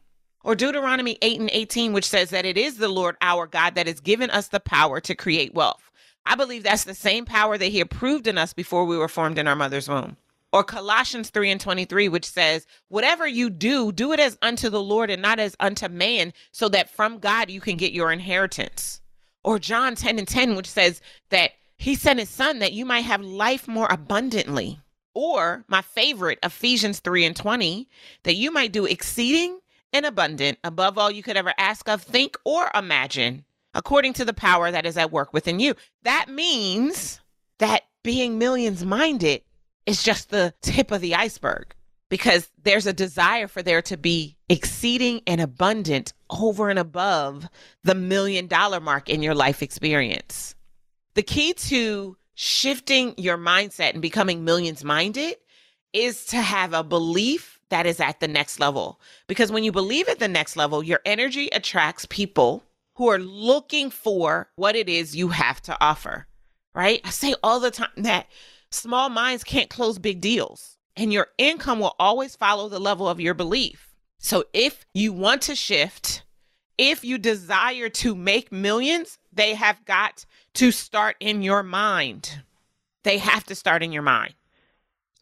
Or 0.42 0.54
Deuteronomy 0.54 1.18
8 1.20 1.40
and 1.40 1.50
18, 1.52 1.92
which 1.92 2.08
says 2.08 2.30
that 2.30 2.46
it 2.46 2.56
is 2.56 2.78
the 2.78 2.88
Lord 2.88 3.16
our 3.20 3.46
God 3.46 3.74
that 3.74 3.86
has 3.86 4.00
given 4.00 4.30
us 4.30 4.48
the 4.48 4.60
power 4.60 5.00
to 5.00 5.14
create 5.14 5.54
wealth. 5.54 5.90
I 6.24 6.34
believe 6.34 6.62
that's 6.62 6.84
the 6.84 6.94
same 6.94 7.24
power 7.26 7.58
that 7.58 7.66
He 7.66 7.80
approved 7.80 8.26
in 8.26 8.38
us 8.38 8.52
before 8.52 8.84
we 8.86 8.96
were 8.96 9.08
formed 9.08 9.38
in 9.38 9.46
our 9.46 9.56
mother's 9.56 9.88
womb. 9.88 10.16
Or 10.52 10.64
Colossians 10.64 11.30
3 11.30 11.50
and 11.50 11.60
23, 11.60 12.08
which 12.08 12.24
says, 12.24 12.66
Whatever 12.88 13.26
you 13.26 13.50
do, 13.50 13.92
do 13.92 14.12
it 14.12 14.20
as 14.20 14.36
unto 14.42 14.68
the 14.68 14.82
Lord 14.82 15.10
and 15.10 15.22
not 15.22 15.38
as 15.38 15.54
unto 15.60 15.88
man, 15.88 16.32
so 16.52 16.68
that 16.70 16.90
from 16.90 17.18
God 17.18 17.50
you 17.50 17.60
can 17.60 17.76
get 17.76 17.92
your 17.92 18.10
inheritance. 18.10 19.00
Or 19.44 19.58
John 19.58 19.94
10 19.94 20.18
and 20.18 20.26
10, 20.28 20.56
which 20.56 20.68
says 20.68 21.00
that 21.28 21.52
He 21.76 21.94
sent 21.94 22.18
His 22.18 22.30
Son 22.30 22.58
that 22.58 22.72
you 22.72 22.84
might 22.84 23.00
have 23.00 23.22
life 23.22 23.68
more 23.68 23.86
abundantly. 23.90 24.80
Or 25.14 25.64
my 25.68 25.82
favorite, 25.82 26.38
Ephesians 26.42 27.00
3 27.00 27.26
and 27.26 27.36
20, 27.36 27.88
that 28.22 28.34
you 28.34 28.50
might 28.50 28.72
do 28.72 28.86
exceeding 28.86 29.60
and 29.92 30.06
abundant 30.06 30.58
above 30.64 30.98
all 30.98 31.10
you 31.10 31.22
could 31.22 31.36
ever 31.36 31.52
ask 31.58 31.88
of, 31.88 32.02
think, 32.02 32.36
or 32.44 32.70
imagine, 32.74 33.44
according 33.74 34.12
to 34.14 34.24
the 34.24 34.32
power 34.32 34.70
that 34.70 34.86
is 34.86 34.96
at 34.96 35.12
work 35.12 35.32
within 35.32 35.60
you. 35.60 35.74
That 36.02 36.28
means 36.28 37.20
that 37.58 37.82
being 38.02 38.38
millions 38.38 38.84
minded 38.84 39.42
is 39.86 40.02
just 40.02 40.30
the 40.30 40.54
tip 40.62 40.90
of 40.90 41.00
the 41.00 41.14
iceberg 41.14 41.74
because 42.08 42.50
there's 42.62 42.86
a 42.86 42.92
desire 42.92 43.48
for 43.48 43.62
there 43.62 43.82
to 43.82 43.96
be 43.96 44.36
exceeding 44.48 45.22
and 45.26 45.40
abundant 45.40 46.12
over 46.28 46.68
and 46.68 46.78
above 46.78 47.48
the 47.84 47.94
million 47.94 48.46
dollar 48.46 48.80
mark 48.80 49.08
in 49.08 49.22
your 49.22 49.34
life 49.34 49.62
experience. 49.62 50.54
The 51.14 51.22
key 51.22 51.54
to 51.54 52.16
shifting 52.34 53.14
your 53.16 53.38
mindset 53.38 53.92
and 53.92 54.02
becoming 54.02 54.44
millions 54.44 54.84
minded 54.84 55.36
is 55.92 56.26
to 56.26 56.36
have 56.36 56.72
a 56.72 56.84
belief 56.84 57.59
that 57.70 57.86
is 57.86 58.00
at 58.00 58.20
the 58.20 58.28
next 58.28 58.60
level. 58.60 59.00
Because 59.26 59.50
when 59.50 59.64
you 59.64 59.72
believe 59.72 60.08
at 60.08 60.18
the 60.18 60.28
next 60.28 60.56
level, 60.56 60.82
your 60.82 61.00
energy 61.04 61.48
attracts 61.52 62.06
people 62.06 62.62
who 62.94 63.08
are 63.08 63.18
looking 63.18 63.90
for 63.90 64.50
what 64.56 64.76
it 64.76 64.88
is 64.88 65.16
you 65.16 65.28
have 65.28 65.60
to 65.62 65.76
offer, 65.80 66.26
right? 66.74 67.00
I 67.04 67.10
say 67.10 67.34
all 67.42 67.58
the 67.58 67.70
time 67.70 67.88
that 67.96 68.26
small 68.70 69.08
minds 69.08 69.42
can't 69.42 69.70
close 69.70 69.98
big 69.98 70.20
deals, 70.20 70.76
and 70.96 71.12
your 71.12 71.28
income 71.38 71.80
will 71.80 71.96
always 71.98 72.36
follow 72.36 72.68
the 72.68 72.78
level 72.78 73.08
of 73.08 73.20
your 73.20 73.34
belief. 73.34 73.94
So 74.18 74.44
if 74.52 74.84
you 74.92 75.12
want 75.12 75.42
to 75.42 75.54
shift, 75.54 76.24
if 76.76 77.04
you 77.04 77.16
desire 77.16 77.88
to 77.88 78.14
make 78.14 78.52
millions, 78.52 79.18
they 79.32 79.54
have 79.54 79.84
got 79.84 80.26
to 80.54 80.70
start 80.70 81.16
in 81.20 81.42
your 81.42 81.62
mind. 81.62 82.42
They 83.02 83.18
have 83.18 83.44
to 83.44 83.54
start 83.54 83.82
in 83.82 83.92
your 83.92 84.02
mind. 84.02 84.34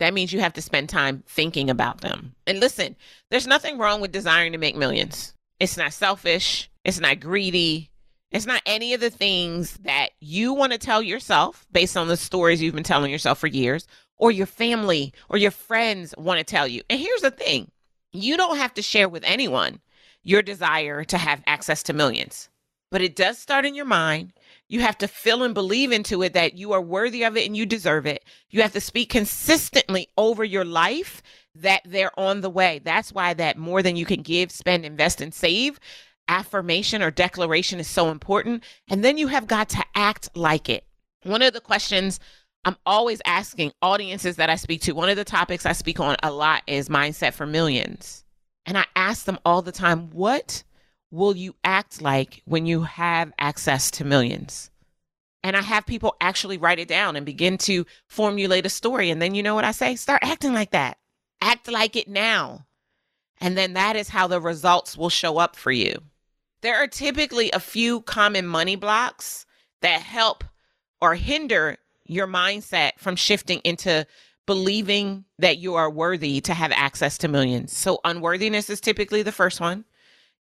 That 0.00 0.14
means 0.14 0.32
you 0.32 0.40
have 0.40 0.54
to 0.54 0.62
spend 0.62 0.88
time 0.88 1.24
thinking 1.26 1.70
about 1.70 2.00
them. 2.00 2.34
And 2.46 2.60
listen, 2.60 2.96
there's 3.30 3.46
nothing 3.46 3.78
wrong 3.78 4.00
with 4.00 4.12
desiring 4.12 4.52
to 4.52 4.58
make 4.58 4.76
millions. 4.76 5.34
It's 5.58 5.76
not 5.76 5.92
selfish, 5.92 6.70
it's 6.84 7.00
not 7.00 7.20
greedy. 7.20 7.90
It's 8.30 8.46
not 8.46 8.62
any 8.66 8.92
of 8.92 9.00
the 9.00 9.10
things 9.10 9.78
that 9.78 10.10
you 10.20 10.52
want 10.52 10.72
to 10.72 10.78
tell 10.78 11.02
yourself 11.02 11.66
based 11.72 11.96
on 11.96 12.08
the 12.08 12.16
stories 12.16 12.60
you've 12.60 12.74
been 12.74 12.84
telling 12.84 13.10
yourself 13.10 13.38
for 13.38 13.46
years, 13.46 13.86
or 14.18 14.30
your 14.30 14.46
family 14.46 15.14
or 15.30 15.38
your 15.38 15.50
friends 15.50 16.14
want 16.18 16.38
to 16.38 16.44
tell 16.44 16.68
you. 16.68 16.82
And 16.90 17.00
here's 17.00 17.22
the 17.22 17.30
thing 17.30 17.70
you 18.12 18.36
don't 18.36 18.58
have 18.58 18.74
to 18.74 18.82
share 18.82 19.08
with 19.08 19.24
anyone 19.24 19.80
your 20.22 20.42
desire 20.42 21.04
to 21.04 21.16
have 21.16 21.42
access 21.46 21.82
to 21.84 21.92
millions, 21.94 22.50
but 22.90 23.00
it 23.00 23.16
does 23.16 23.38
start 23.38 23.64
in 23.64 23.74
your 23.74 23.86
mind. 23.86 24.32
You 24.68 24.80
have 24.80 24.98
to 24.98 25.08
feel 25.08 25.42
and 25.42 25.54
believe 25.54 25.92
into 25.92 26.22
it 26.22 26.34
that 26.34 26.58
you 26.58 26.72
are 26.72 26.82
worthy 26.82 27.24
of 27.24 27.36
it 27.36 27.46
and 27.46 27.56
you 27.56 27.64
deserve 27.64 28.06
it. 28.06 28.24
You 28.50 28.62
have 28.62 28.72
to 28.72 28.80
speak 28.80 29.10
consistently 29.10 30.08
over 30.16 30.44
your 30.44 30.64
life 30.64 31.22
that 31.54 31.82
they're 31.84 32.18
on 32.18 32.42
the 32.42 32.50
way. 32.50 32.80
That's 32.84 33.12
why 33.12 33.34
that 33.34 33.56
more 33.56 33.82
than 33.82 33.96
you 33.96 34.04
can 34.04 34.22
give, 34.22 34.50
spend, 34.52 34.84
invest, 34.84 35.20
and 35.20 35.32
save 35.32 35.80
affirmation 36.28 37.02
or 37.02 37.10
declaration 37.10 37.80
is 37.80 37.88
so 37.88 38.10
important. 38.10 38.62
And 38.88 39.04
then 39.04 39.18
you 39.18 39.28
have 39.28 39.46
got 39.46 39.70
to 39.70 39.84
act 39.94 40.28
like 40.36 40.68
it. 40.68 40.84
One 41.22 41.42
of 41.42 41.54
the 41.54 41.60
questions 41.60 42.20
I'm 42.64 42.76
always 42.84 43.22
asking 43.24 43.72
audiences 43.80 44.36
that 44.36 44.50
I 44.50 44.56
speak 44.56 44.82
to, 44.82 44.92
one 44.92 45.08
of 45.08 45.16
the 45.16 45.24
topics 45.24 45.64
I 45.64 45.72
speak 45.72 46.00
on 46.00 46.16
a 46.22 46.30
lot 46.30 46.62
is 46.66 46.88
mindset 46.88 47.32
for 47.32 47.46
millions. 47.46 48.24
And 48.66 48.76
I 48.76 48.84
ask 48.94 49.24
them 49.24 49.38
all 49.44 49.62
the 49.62 49.72
time, 49.72 50.10
what 50.10 50.62
will 51.10 51.36
you 51.36 51.54
act 51.64 52.02
like 52.02 52.42
when 52.44 52.66
you 52.66 52.82
have 52.82 53.32
access 53.38 53.90
to 53.92 54.04
millions? 54.04 54.70
And 55.42 55.56
I 55.56 55.62
have 55.62 55.86
people 55.86 56.16
actually 56.20 56.58
write 56.58 56.78
it 56.78 56.88
down 56.88 57.16
and 57.16 57.24
begin 57.24 57.58
to 57.58 57.86
formulate 58.06 58.66
a 58.66 58.70
story. 58.70 59.10
And 59.10 59.22
then 59.22 59.34
you 59.34 59.42
know 59.42 59.54
what 59.54 59.64
I 59.64 59.70
say? 59.70 59.96
Start 59.96 60.22
acting 60.22 60.52
like 60.52 60.72
that. 60.72 60.98
Act 61.40 61.70
like 61.70 61.96
it 61.96 62.08
now. 62.08 62.66
And 63.40 63.56
then 63.56 63.74
that 63.74 63.94
is 63.94 64.08
how 64.08 64.26
the 64.26 64.40
results 64.40 64.96
will 64.96 65.10
show 65.10 65.38
up 65.38 65.54
for 65.54 65.70
you. 65.70 66.02
There 66.60 66.76
are 66.76 66.88
typically 66.88 67.50
a 67.52 67.60
few 67.60 68.00
common 68.00 68.46
money 68.46 68.74
blocks 68.74 69.46
that 69.80 70.02
help 70.02 70.42
or 71.00 71.14
hinder 71.14 71.78
your 72.04 72.26
mindset 72.26 72.92
from 72.98 73.14
shifting 73.14 73.60
into 73.60 74.06
believing 74.44 75.24
that 75.38 75.58
you 75.58 75.76
are 75.76 75.90
worthy 75.90 76.40
to 76.40 76.54
have 76.54 76.72
access 76.72 77.18
to 77.18 77.28
millions. 77.28 77.76
So, 77.76 78.00
unworthiness 78.02 78.70
is 78.70 78.80
typically 78.80 79.22
the 79.22 79.30
first 79.30 79.60
one 79.60 79.84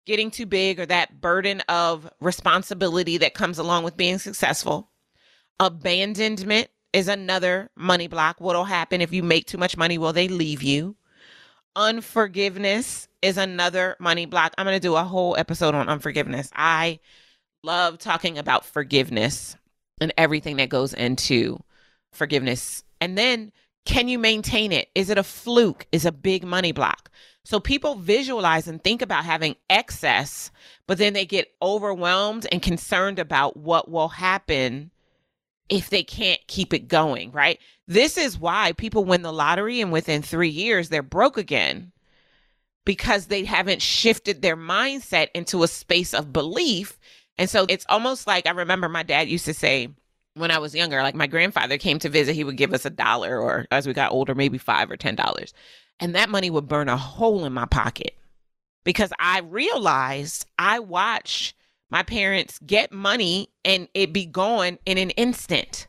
getting 0.08 0.32
too 0.32 0.46
big 0.46 0.80
or 0.80 0.86
that 0.86 1.20
burden 1.20 1.62
of 1.67 2.10
responsibility 2.22 3.17
that 3.17 3.34
comes 3.34 3.60
along 3.60 3.84
with 3.84 3.98
being 3.98 4.17
successful. 4.17 4.89
Abandonment 5.60 6.70
is 6.93 7.10
another 7.10 7.70
money 7.76 8.08
block. 8.08 8.39
What'll 8.39 8.63
happen 8.63 9.02
if 9.02 9.13
you 9.13 9.22
make 9.22 9.46
too 9.46 9.58
much 9.58 9.76
money? 9.76 9.98
Will 9.98 10.13
they 10.13 10.30
leave 10.30 10.63
you? 10.63 10.96
Unforgiveness 11.76 13.10
is 13.22 13.38
another 13.38 13.98
money 14.00 14.26
block. 14.26 14.54
I'm 14.58 14.65
going 14.65 14.78
to 14.78 14.80
do 14.80 14.96
a 14.96 15.04
whole 15.04 15.36
episode 15.38 15.76
on 15.76 15.89
unforgiveness. 15.89 16.50
I 16.56 17.00
love 17.62 18.00
talking 18.00 18.38
about 18.38 18.65
forgiveness 18.65 19.58
and 20.00 20.13
everything 20.17 20.56
that 20.58 20.70
goes 20.70 20.93
into 20.93 21.60
forgiveness. 22.13 22.84
And 23.02 23.17
then 23.17 23.52
can 23.86 24.08
you 24.08 24.20
maintain 24.20 24.72
it? 24.72 24.89
Is 24.96 25.10
it 25.10 25.17
a 25.17 25.24
fluke? 25.24 25.86
Is 25.91 26.06
a 26.06 26.12
big 26.12 26.46
money 26.46 26.72
block? 26.72 27.10
So 27.47 27.62
people 27.62 27.95
visualize 27.95 28.67
and 28.67 28.83
think 28.83 29.01
about 29.01 29.23
having 29.23 29.55
excess, 29.69 30.51
but 30.86 30.97
then 30.97 31.13
they 31.13 31.25
get 31.25 31.53
overwhelmed 31.62 32.45
and 32.51 32.62
concerned 32.62 33.19
about 33.19 33.55
what 33.55 33.89
will 33.89 34.10
happen 34.10 34.91
if 35.69 35.89
they 35.89 36.03
can't 36.03 36.41
keep 36.47 36.73
it 36.73 36.89
going, 36.89 37.31
right? 37.31 37.57
This 37.88 38.17
is 38.17 38.38
why 38.38 38.73
people 38.73 39.05
win 39.05 39.21
the 39.21 39.31
lottery 39.31 39.79
and 39.79 39.93
within 39.93 40.21
three 40.21 40.49
years 40.49 40.89
they're 40.89 41.01
broke 41.01 41.38
again 41.38 41.93
because 42.83 43.27
they 43.27 43.45
haven't 43.45 43.81
shifted 43.81 44.41
their 44.41 44.57
mindset 44.57 45.29
into 45.33 45.63
a 45.63 45.69
space 45.69 46.13
of 46.13 46.33
belief. 46.33 46.99
And 47.38 47.49
so 47.49 47.65
it's 47.69 47.86
almost 47.88 48.27
like 48.27 48.45
I 48.45 48.51
remember 48.51 48.89
my 48.89 49.03
dad 49.03 49.29
used 49.29 49.45
to 49.45 49.53
say, 49.53 49.88
when 50.38 50.52
I 50.52 50.60
was 50.60 50.76
younger, 50.76 51.02
like 51.02 51.15
my 51.15 51.28
grandfather 51.28 51.78
came 51.78 52.00
to 52.00 52.10
visit, 52.10 52.34
he 52.34 52.43
would 52.43 52.58
give 52.58 52.73
us 52.73 52.86
a 52.86 52.89
dollar, 52.89 53.39
or 53.39 53.67
as 53.71 53.88
we 53.88 53.93
got 53.93 54.12
older, 54.12 54.36
maybe 54.36 54.58
five 54.58 54.89
or 54.89 54.97
ten 54.97 55.15
dollars. 55.15 55.54
And 56.00 56.15
that 56.15 56.30
money 56.30 56.50
would 56.50 56.67
burn 56.67 56.89
a 56.89 56.97
hole 56.97 57.45
in 57.45 57.54
my 57.54 57.65
pocket 57.65 58.15
because 58.84 59.12
I 59.19 59.39
realized 59.39 60.45
I 60.58 60.80
watched 60.80 61.56
my 61.89 62.04
parents 62.04 62.60
get 62.65 62.91
money 62.91 63.50
and 63.65 63.88
it 63.93 64.13
be 64.13 64.26
gone 64.26 64.78
in 64.86 64.97
an 64.97 65.12
instant. 65.12 65.88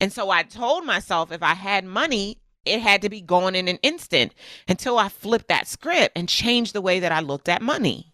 And 0.00 0.12
so 0.12 0.30
I 0.30 0.44
told 0.44 0.84
myself 0.86 1.30
if 1.30 1.42
I 1.42 1.54
had 1.54 1.84
money, 1.84 2.38
it 2.64 2.80
had 2.80 3.02
to 3.02 3.08
be 3.08 3.20
gone 3.20 3.54
in 3.54 3.68
an 3.68 3.78
instant 3.82 4.34
until 4.68 4.98
I 4.98 5.08
flipped 5.08 5.48
that 5.48 5.66
script 5.66 6.16
and 6.16 6.28
changed 6.28 6.72
the 6.72 6.80
way 6.80 7.00
that 7.00 7.12
I 7.12 7.20
looked 7.20 7.48
at 7.48 7.62
money. 7.62 8.12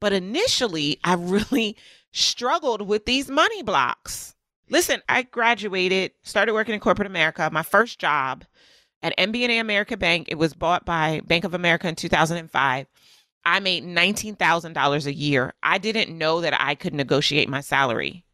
But 0.00 0.12
initially, 0.12 1.00
I 1.02 1.14
really 1.18 1.76
struggled 2.12 2.82
with 2.82 3.06
these 3.06 3.28
money 3.28 3.62
blocks. 3.62 4.33
Listen, 4.70 5.02
I 5.08 5.22
graduated, 5.22 6.12
started 6.22 6.54
working 6.54 6.74
in 6.74 6.80
corporate 6.80 7.06
America. 7.06 7.48
My 7.52 7.62
first 7.62 7.98
job 7.98 8.44
at 9.04 9.16
MBNA 9.18 9.60
America 9.60 9.96
Bank. 9.96 10.28
It 10.28 10.38
was 10.38 10.54
bought 10.54 10.86
by 10.86 11.20
Bank 11.26 11.44
of 11.44 11.54
America 11.54 11.86
in 11.86 11.94
2005. 11.94 12.86
I 13.44 13.60
made 13.60 13.84
$19,000 13.84 15.06
a 15.06 15.14
year. 15.14 15.52
I 15.62 15.76
didn't 15.76 16.16
know 16.16 16.40
that 16.40 16.58
I 16.58 16.74
could 16.74 16.94
negotiate 16.94 17.48
my 17.48 17.60
salary. 17.60 18.24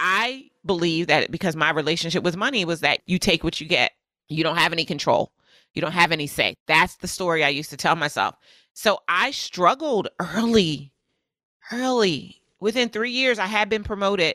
I 0.00 0.50
believe 0.66 1.06
that 1.06 1.30
because 1.30 1.54
my 1.54 1.70
relationship 1.70 2.24
with 2.24 2.36
money 2.36 2.64
was 2.64 2.80
that 2.80 2.98
you 3.06 3.20
take 3.20 3.44
what 3.44 3.60
you 3.60 3.68
get. 3.68 3.92
You 4.28 4.42
don't 4.42 4.56
have 4.56 4.72
any 4.72 4.84
control. 4.84 5.30
You 5.74 5.80
don't 5.80 5.92
have 5.92 6.10
any 6.10 6.26
say. 6.26 6.56
That's 6.66 6.96
the 6.96 7.06
story 7.06 7.44
I 7.44 7.50
used 7.50 7.70
to 7.70 7.76
tell 7.76 7.94
myself. 7.94 8.34
So 8.74 8.98
I 9.06 9.30
struggled 9.30 10.08
early, 10.18 10.92
early. 11.70 12.42
Within 12.58 12.88
three 12.88 13.12
years, 13.12 13.38
I 13.38 13.46
had 13.46 13.68
been 13.68 13.84
promoted. 13.84 14.34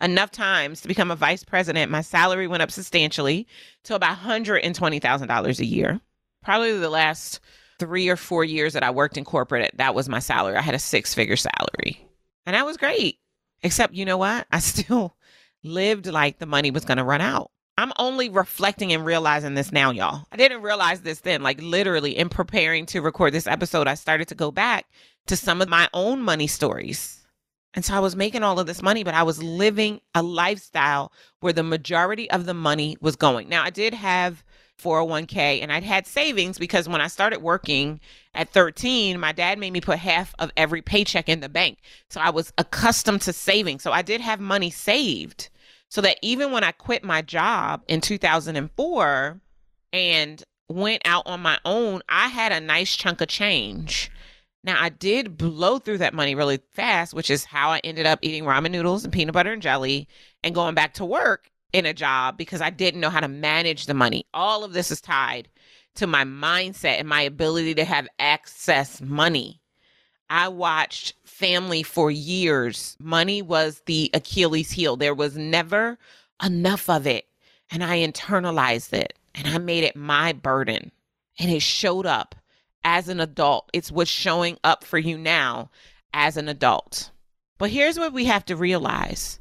Enough 0.00 0.30
times 0.30 0.80
to 0.80 0.88
become 0.88 1.10
a 1.10 1.16
vice 1.16 1.44
president, 1.44 1.90
my 1.90 2.02
salary 2.02 2.46
went 2.46 2.62
up 2.62 2.70
substantially 2.70 3.46
to 3.84 3.94
about 3.94 4.18
$120,000 4.18 5.58
a 5.58 5.64
year. 5.64 6.00
Probably 6.42 6.78
the 6.78 6.90
last 6.90 7.40
three 7.78 8.08
or 8.08 8.16
four 8.16 8.44
years 8.44 8.72
that 8.72 8.82
I 8.82 8.90
worked 8.90 9.16
in 9.16 9.24
corporate, 9.24 9.72
that 9.76 9.94
was 9.94 10.08
my 10.08 10.18
salary. 10.18 10.56
I 10.56 10.62
had 10.62 10.74
a 10.74 10.78
six 10.78 11.14
figure 11.14 11.36
salary. 11.36 12.06
And 12.44 12.54
that 12.54 12.66
was 12.66 12.76
great. 12.76 13.18
Except, 13.62 13.94
you 13.94 14.04
know 14.04 14.18
what? 14.18 14.46
I 14.50 14.58
still 14.60 15.16
lived 15.62 16.06
like 16.06 16.38
the 16.38 16.46
money 16.46 16.70
was 16.70 16.84
going 16.84 16.98
to 16.98 17.04
run 17.04 17.20
out. 17.20 17.50
I'm 17.78 17.92
only 17.98 18.30
reflecting 18.30 18.92
and 18.94 19.04
realizing 19.04 19.54
this 19.54 19.70
now, 19.70 19.90
y'all. 19.90 20.24
I 20.32 20.36
didn't 20.36 20.62
realize 20.62 21.02
this 21.02 21.20
then. 21.20 21.42
Like, 21.42 21.60
literally, 21.60 22.16
in 22.16 22.30
preparing 22.30 22.86
to 22.86 23.02
record 23.02 23.34
this 23.34 23.46
episode, 23.46 23.86
I 23.86 23.94
started 23.94 24.28
to 24.28 24.34
go 24.34 24.50
back 24.50 24.86
to 25.26 25.36
some 25.36 25.60
of 25.60 25.68
my 25.68 25.88
own 25.92 26.22
money 26.22 26.46
stories. 26.46 27.25
And 27.76 27.84
so 27.84 27.94
I 27.94 28.00
was 28.00 28.16
making 28.16 28.42
all 28.42 28.58
of 28.58 28.66
this 28.66 28.82
money, 28.82 29.04
but 29.04 29.14
I 29.14 29.22
was 29.22 29.42
living 29.42 30.00
a 30.14 30.22
lifestyle 30.22 31.12
where 31.40 31.52
the 31.52 31.62
majority 31.62 32.28
of 32.30 32.46
the 32.46 32.54
money 32.54 32.96
was 33.02 33.16
going. 33.16 33.50
Now, 33.50 33.62
I 33.62 33.70
did 33.70 33.92
have 33.92 34.42
401k 34.82 35.62
and 35.62 35.70
I'd 35.70 35.84
had 35.84 36.06
savings 36.06 36.58
because 36.58 36.88
when 36.88 37.02
I 37.02 37.08
started 37.08 37.42
working 37.42 38.00
at 38.34 38.48
13, 38.48 39.20
my 39.20 39.32
dad 39.32 39.58
made 39.58 39.72
me 39.72 39.82
put 39.82 39.98
half 39.98 40.34
of 40.38 40.50
every 40.56 40.80
paycheck 40.80 41.28
in 41.28 41.40
the 41.40 41.50
bank. 41.50 41.78
So 42.08 42.18
I 42.20 42.30
was 42.30 42.50
accustomed 42.56 43.20
to 43.22 43.32
saving. 43.34 43.78
So 43.80 43.92
I 43.92 44.00
did 44.00 44.22
have 44.22 44.40
money 44.40 44.70
saved 44.70 45.50
so 45.90 46.00
that 46.00 46.18
even 46.22 46.52
when 46.52 46.64
I 46.64 46.72
quit 46.72 47.04
my 47.04 47.20
job 47.20 47.82
in 47.88 48.00
2004 48.00 49.40
and 49.92 50.42
went 50.68 51.02
out 51.04 51.26
on 51.26 51.40
my 51.40 51.58
own, 51.64 52.00
I 52.08 52.28
had 52.28 52.52
a 52.52 52.60
nice 52.60 52.96
chunk 52.96 53.20
of 53.20 53.28
change. 53.28 54.10
Now, 54.66 54.82
I 54.82 54.88
did 54.88 55.36
blow 55.36 55.78
through 55.78 55.98
that 55.98 56.12
money 56.12 56.34
really 56.34 56.58
fast, 56.72 57.14
which 57.14 57.30
is 57.30 57.44
how 57.44 57.70
I 57.70 57.80
ended 57.84 58.04
up 58.04 58.18
eating 58.22 58.42
ramen 58.42 58.72
noodles 58.72 59.04
and 59.04 59.12
peanut 59.12 59.32
butter 59.32 59.52
and 59.52 59.62
jelly 59.62 60.08
and 60.42 60.56
going 60.56 60.74
back 60.74 60.94
to 60.94 61.04
work 61.04 61.52
in 61.72 61.86
a 61.86 61.94
job 61.94 62.36
because 62.36 62.60
I 62.60 62.70
didn't 62.70 63.00
know 63.00 63.08
how 63.08 63.20
to 63.20 63.28
manage 63.28 63.86
the 63.86 63.94
money. 63.94 64.26
All 64.34 64.64
of 64.64 64.72
this 64.72 64.90
is 64.90 65.00
tied 65.00 65.48
to 65.94 66.08
my 66.08 66.24
mindset 66.24 66.98
and 66.98 67.08
my 67.08 67.22
ability 67.22 67.74
to 67.76 67.84
have 67.84 68.08
access 68.18 69.00
money. 69.00 69.60
I 70.28 70.48
watched 70.48 71.14
family 71.24 71.84
for 71.84 72.10
years. 72.10 72.96
Money 72.98 73.42
was 73.42 73.82
the 73.86 74.10
Achilles 74.14 74.72
heel. 74.72 74.96
There 74.96 75.14
was 75.14 75.36
never 75.36 75.96
enough 76.44 76.90
of 76.90 77.06
it. 77.06 77.26
And 77.70 77.84
I 77.84 77.98
internalized 77.98 78.92
it 78.94 79.16
and 79.32 79.46
I 79.46 79.58
made 79.58 79.84
it 79.84 79.94
my 79.94 80.32
burden. 80.32 80.90
And 81.38 81.52
it 81.52 81.62
showed 81.62 82.06
up 82.06 82.34
as 82.84 83.08
an 83.08 83.20
adult. 83.20 83.70
It's 83.72 83.92
what's 83.92 84.10
showing 84.10 84.58
up 84.64 84.84
for 84.84 84.98
you 84.98 85.18
now 85.18 85.70
as 86.12 86.36
an 86.36 86.48
adult. 86.48 87.10
But 87.58 87.70
here's 87.70 87.98
what 87.98 88.12
we 88.12 88.26
have 88.26 88.44
to 88.46 88.56
realize 88.56 89.40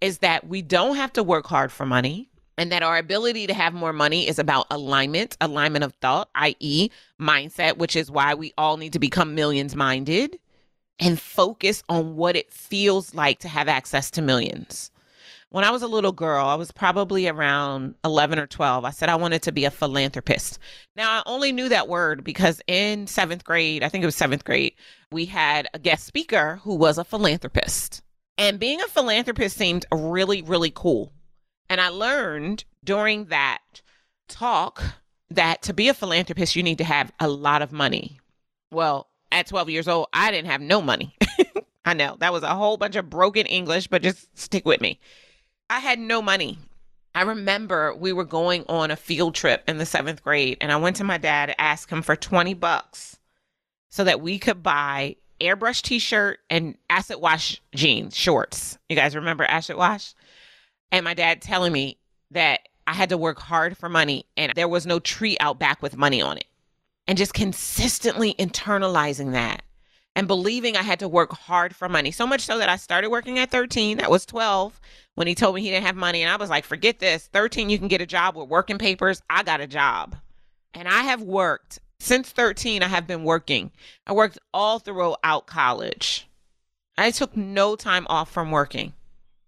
is 0.00 0.18
that 0.18 0.46
we 0.46 0.62
don't 0.62 0.96
have 0.96 1.12
to 1.12 1.22
work 1.22 1.46
hard 1.46 1.70
for 1.70 1.84
money 1.84 2.30
and 2.56 2.72
that 2.72 2.82
our 2.82 2.98
ability 2.98 3.46
to 3.46 3.54
have 3.54 3.72
more 3.72 3.92
money 3.92 4.28
is 4.28 4.38
about 4.38 4.66
alignment, 4.70 5.36
alignment 5.40 5.84
of 5.84 5.94
thought, 5.94 6.28
i.e., 6.34 6.90
mindset, 7.20 7.78
which 7.78 7.96
is 7.96 8.10
why 8.10 8.34
we 8.34 8.52
all 8.58 8.76
need 8.76 8.92
to 8.92 8.98
become 8.98 9.34
millions 9.34 9.76
minded 9.76 10.38
and 10.98 11.20
focus 11.20 11.82
on 11.88 12.16
what 12.16 12.36
it 12.36 12.52
feels 12.52 13.14
like 13.14 13.38
to 13.40 13.48
have 13.48 13.68
access 13.68 14.10
to 14.10 14.22
millions. 14.22 14.90
When 15.50 15.64
I 15.64 15.72
was 15.72 15.82
a 15.82 15.88
little 15.88 16.12
girl, 16.12 16.46
I 16.46 16.54
was 16.54 16.70
probably 16.70 17.26
around 17.26 17.96
11 18.04 18.38
or 18.38 18.46
12. 18.46 18.84
I 18.84 18.90
said 18.90 19.08
I 19.08 19.16
wanted 19.16 19.42
to 19.42 19.52
be 19.52 19.64
a 19.64 19.70
philanthropist. 19.70 20.60
Now, 20.94 21.10
I 21.10 21.22
only 21.26 21.50
knew 21.50 21.68
that 21.68 21.88
word 21.88 22.22
because 22.22 22.62
in 22.68 23.08
seventh 23.08 23.42
grade, 23.42 23.82
I 23.82 23.88
think 23.88 24.02
it 24.02 24.06
was 24.06 24.14
seventh 24.14 24.44
grade, 24.44 24.74
we 25.10 25.26
had 25.26 25.66
a 25.74 25.80
guest 25.80 26.06
speaker 26.06 26.60
who 26.62 26.76
was 26.76 26.98
a 26.98 27.04
philanthropist. 27.04 28.00
And 28.38 28.60
being 28.60 28.80
a 28.80 28.86
philanthropist 28.86 29.56
seemed 29.56 29.86
really, 29.92 30.40
really 30.40 30.70
cool. 30.70 31.12
And 31.68 31.80
I 31.80 31.88
learned 31.88 32.64
during 32.84 33.24
that 33.26 33.82
talk 34.28 34.82
that 35.30 35.62
to 35.62 35.74
be 35.74 35.88
a 35.88 35.94
philanthropist, 35.94 36.54
you 36.54 36.62
need 36.62 36.78
to 36.78 36.84
have 36.84 37.12
a 37.18 37.26
lot 37.26 37.60
of 37.60 37.72
money. 37.72 38.20
Well, 38.70 39.08
at 39.32 39.48
12 39.48 39.68
years 39.70 39.88
old, 39.88 40.06
I 40.12 40.30
didn't 40.30 40.50
have 40.50 40.60
no 40.60 40.80
money. 40.80 41.16
I 41.84 41.94
know 41.94 42.16
that 42.20 42.32
was 42.32 42.44
a 42.44 42.54
whole 42.54 42.76
bunch 42.76 42.94
of 42.94 43.10
broken 43.10 43.46
English, 43.46 43.88
but 43.88 44.02
just 44.02 44.38
stick 44.38 44.64
with 44.64 44.80
me. 44.80 45.00
I 45.70 45.78
had 45.78 46.00
no 46.00 46.20
money. 46.20 46.58
I 47.14 47.22
remember 47.22 47.94
we 47.94 48.12
were 48.12 48.24
going 48.24 48.64
on 48.68 48.90
a 48.90 48.96
field 48.96 49.36
trip 49.36 49.62
in 49.68 49.78
the 49.78 49.86
seventh 49.86 50.20
grade, 50.22 50.58
and 50.60 50.72
I 50.72 50.76
went 50.76 50.96
to 50.96 51.04
my 51.04 51.16
dad 51.16 51.46
to 51.46 51.60
ask 51.60 51.88
him 51.88 52.02
for 52.02 52.16
20 52.16 52.54
bucks 52.54 53.18
so 53.88 54.02
that 54.02 54.20
we 54.20 54.40
could 54.40 54.64
buy 54.64 55.14
airbrush 55.40 55.80
t-shirt 55.82 56.40
and 56.50 56.76
acid 56.90 57.20
wash 57.20 57.62
jeans, 57.72 58.16
shorts. 58.16 58.78
You 58.88 58.96
guys 58.96 59.14
remember 59.14 59.44
acid 59.44 59.76
wash? 59.76 60.12
And 60.90 61.04
my 61.04 61.14
dad 61.14 61.40
telling 61.40 61.72
me 61.72 61.98
that 62.32 62.68
I 62.88 62.92
had 62.92 63.10
to 63.10 63.16
work 63.16 63.38
hard 63.38 63.78
for 63.78 63.88
money 63.88 64.26
and 64.36 64.52
there 64.56 64.68
was 64.68 64.86
no 64.86 64.98
tree 64.98 65.36
out 65.38 65.60
back 65.60 65.82
with 65.82 65.96
money 65.96 66.20
on 66.20 66.36
it. 66.36 66.46
And 67.06 67.16
just 67.16 67.32
consistently 67.32 68.34
internalizing 68.34 69.32
that 69.32 69.62
and 70.16 70.26
believing 70.26 70.76
I 70.76 70.82
had 70.82 70.98
to 71.00 71.08
work 71.08 71.32
hard 71.32 71.74
for 71.74 71.88
money. 71.88 72.10
So 72.10 72.26
much 72.26 72.42
so 72.42 72.58
that 72.58 72.68
I 72.68 72.76
started 72.76 73.10
working 73.10 73.38
at 73.38 73.50
13. 73.50 73.98
That 73.98 74.10
was 74.10 74.26
12 74.26 74.80
when 75.14 75.26
he 75.26 75.34
told 75.34 75.54
me 75.54 75.62
he 75.62 75.70
didn't 75.70 75.86
have 75.86 75.96
money. 75.96 76.22
And 76.22 76.30
I 76.30 76.36
was 76.36 76.50
like, 76.50 76.64
forget 76.64 76.98
this. 76.98 77.28
13, 77.32 77.70
you 77.70 77.78
can 77.78 77.88
get 77.88 78.00
a 78.00 78.06
job 78.06 78.36
with 78.36 78.48
working 78.48 78.78
papers. 78.78 79.22
I 79.30 79.42
got 79.42 79.60
a 79.60 79.66
job. 79.66 80.16
And 80.74 80.88
I 80.88 81.02
have 81.02 81.22
worked 81.22 81.80
since 82.00 82.30
13, 82.30 82.82
I 82.82 82.88
have 82.88 83.06
been 83.06 83.24
working. 83.24 83.70
I 84.06 84.14
worked 84.14 84.38
all 84.54 84.78
throughout 84.78 85.46
college. 85.46 86.26
I 86.96 87.10
took 87.10 87.36
no 87.36 87.76
time 87.76 88.06
off 88.08 88.30
from 88.30 88.50
working 88.50 88.94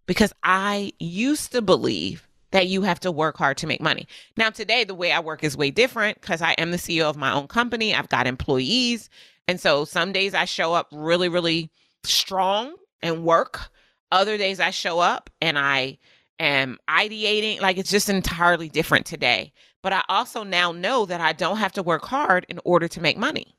because 0.07 0.33
I 0.43 0.93
used 0.99 1.53
to 1.53 1.63
believe 1.63 2.29
that 2.51 2.69
you 2.69 2.83
have 2.83 3.01
to 3.01 3.11
work 3.11 3.39
hard 3.39 3.57
to 3.59 3.67
make 3.67 3.81
money. 3.81 4.07
Now, 4.37 4.51
today, 4.51 4.85
the 4.85 4.95
way 4.95 5.11
I 5.11 5.21
work 5.21 5.43
is 5.43 5.57
way 5.57 5.71
different 5.71 6.21
because 6.21 6.43
I 6.43 6.53
am 6.53 6.71
the 6.71 6.77
CEO 6.77 7.09
of 7.09 7.17
my 7.17 7.33
own 7.33 7.49
company. 7.49 7.95
I've 7.95 8.11
got 8.11 8.27
employees. 8.27 9.09
And 9.49 9.61
so 9.61 9.85
some 9.85 10.13
days 10.13 10.35
I 10.35 10.45
show 10.45 10.73
up 10.73 10.89
really, 10.93 11.29
really 11.29 11.71
strong 12.05 12.75
and 13.03 13.25
work. 13.25 13.71
Other 14.11 14.37
days 14.37 14.61
I 14.61 14.71
show 14.71 14.99
up 14.99 15.31
and 15.41 15.59
I 15.59 15.99
am 16.39 16.79
ideating. 16.89 17.61
Like 17.61 17.79
it's 17.79 17.91
just 17.91 18.09
entirely 18.09 18.69
different 18.69 19.07
today. 19.07 19.53
But 19.83 19.93
I 19.93 20.03
also 20.09 20.45
now 20.45 20.73
know 20.73 21.07
that 21.07 21.21
I 21.21 21.33
don't 21.33 21.57
have 21.57 21.73
to 21.73 21.83
work 21.83 22.05
hard 22.05 22.47
in 22.49 22.61
order 22.65 22.89
to 22.89 23.01
make 23.01 23.19
money. 23.19 23.57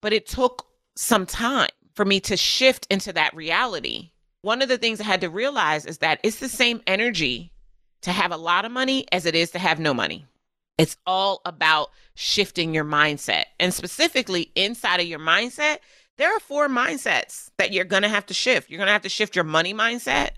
But 0.00 0.12
it 0.12 0.26
took 0.26 0.66
some 0.96 1.26
time 1.26 1.68
for 1.94 2.04
me 2.04 2.20
to 2.20 2.36
shift 2.36 2.86
into 2.90 3.12
that 3.12 3.34
reality. 3.34 4.12
One 4.42 4.62
of 4.62 4.68
the 4.68 4.78
things 4.78 5.00
I 5.00 5.04
had 5.04 5.20
to 5.22 5.30
realize 5.30 5.84
is 5.84 5.98
that 5.98 6.20
it's 6.22 6.38
the 6.38 6.48
same 6.48 6.80
energy 6.86 7.52
to 8.02 8.12
have 8.12 8.30
a 8.32 8.36
lot 8.36 8.64
of 8.64 8.72
money 8.72 9.06
as 9.12 9.26
it 9.26 9.34
is 9.34 9.50
to 9.50 9.58
have 9.58 9.80
no 9.80 9.92
money. 9.92 10.24
It's 10.78 10.96
all 11.06 11.40
about 11.44 11.90
shifting 12.14 12.74
your 12.74 12.84
mindset. 12.84 13.44
And 13.58 13.72
specifically 13.72 14.52
inside 14.54 15.00
of 15.00 15.06
your 15.06 15.18
mindset, 15.18 15.78
there 16.18 16.34
are 16.34 16.40
four 16.40 16.68
mindsets 16.68 17.50
that 17.58 17.72
you're 17.72 17.84
going 17.84 18.02
to 18.02 18.08
have 18.08 18.26
to 18.26 18.34
shift. 18.34 18.70
You're 18.70 18.78
going 18.78 18.86
to 18.86 18.92
have 18.92 19.02
to 19.02 19.08
shift 19.08 19.34
your 19.34 19.44
money 19.44 19.74
mindset, 19.74 20.30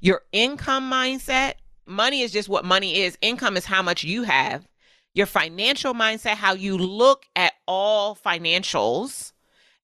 your 0.00 0.22
income 0.32 0.90
mindset. 0.90 1.54
Money 1.86 2.20
is 2.20 2.32
just 2.32 2.48
what 2.48 2.64
money 2.64 3.00
is, 3.00 3.16
income 3.22 3.56
is 3.56 3.64
how 3.64 3.82
much 3.82 4.04
you 4.04 4.24
have 4.24 4.68
your 5.14 5.26
financial 5.26 5.94
mindset, 5.94 6.34
how 6.34 6.54
you 6.54 6.78
look 6.78 7.24
at 7.34 7.52
all 7.66 8.14
financials, 8.14 9.32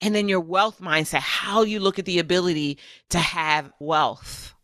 and 0.00 0.14
then 0.14 0.28
your 0.28 0.38
wealth 0.38 0.80
mindset, 0.80 1.18
how 1.18 1.62
you 1.62 1.80
look 1.80 1.98
at 1.98 2.04
the 2.04 2.20
ability 2.20 2.78
to 3.10 3.18
have 3.18 3.72
wealth. 3.80 4.54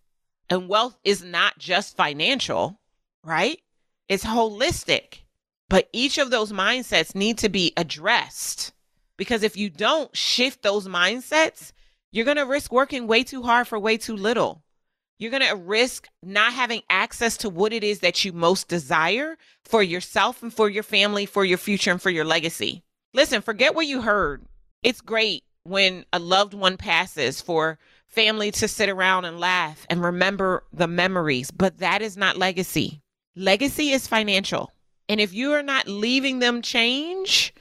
And 0.48 0.68
wealth 0.68 0.96
is 1.02 1.24
not 1.24 1.58
just 1.58 1.96
financial, 1.96 2.78
right? 3.24 3.60
It's 4.08 4.24
holistic. 4.24 5.22
But 5.70 5.88
each 5.92 6.18
of 6.18 6.30
those 6.30 6.52
mindsets 6.52 7.14
need 7.14 7.38
to 7.38 7.48
be 7.48 7.72
addressed 7.76 8.72
because 9.16 9.44
if 9.44 9.56
you 9.56 9.70
don't 9.70 10.14
shift 10.16 10.62
those 10.62 10.88
mindsets, 10.88 11.70
you're 12.10 12.24
going 12.24 12.38
to 12.38 12.44
risk 12.44 12.72
working 12.72 13.06
way 13.06 13.22
too 13.22 13.44
hard 13.44 13.68
for 13.68 13.78
way 13.78 13.96
too 13.96 14.16
little. 14.16 14.64
You're 15.20 15.30
going 15.30 15.48
to 15.48 15.54
risk 15.54 16.08
not 16.24 16.54
having 16.54 16.82
access 16.90 17.36
to 17.38 17.48
what 17.48 17.72
it 17.72 17.84
is 17.84 18.00
that 18.00 18.24
you 18.24 18.32
most 18.32 18.66
desire 18.66 19.38
for 19.64 19.80
yourself 19.80 20.42
and 20.42 20.52
for 20.52 20.68
your 20.68 20.82
family, 20.82 21.24
for 21.24 21.44
your 21.44 21.58
future 21.58 21.92
and 21.92 22.02
for 22.02 22.10
your 22.10 22.24
legacy. 22.24 22.82
Listen, 23.14 23.40
forget 23.40 23.76
what 23.76 23.86
you 23.86 24.02
heard. 24.02 24.42
It's 24.82 25.00
great 25.00 25.44
when 25.62 26.04
a 26.12 26.18
loved 26.18 26.52
one 26.52 26.78
passes 26.78 27.40
for 27.40 27.78
family 28.08 28.50
to 28.50 28.66
sit 28.66 28.88
around 28.88 29.24
and 29.24 29.38
laugh 29.38 29.86
and 29.88 30.02
remember 30.02 30.64
the 30.72 30.88
memories, 30.88 31.52
but 31.52 31.78
that 31.78 32.02
is 32.02 32.16
not 32.16 32.36
legacy. 32.36 33.02
Legacy 33.36 33.90
is 33.90 34.08
financial. 34.08 34.72
And 35.10 35.20
if 35.20 35.34
you 35.34 35.50
are 35.54 35.62
not 35.64 35.88
leaving 35.88 36.38
them 36.38 36.62
change, 36.62 37.52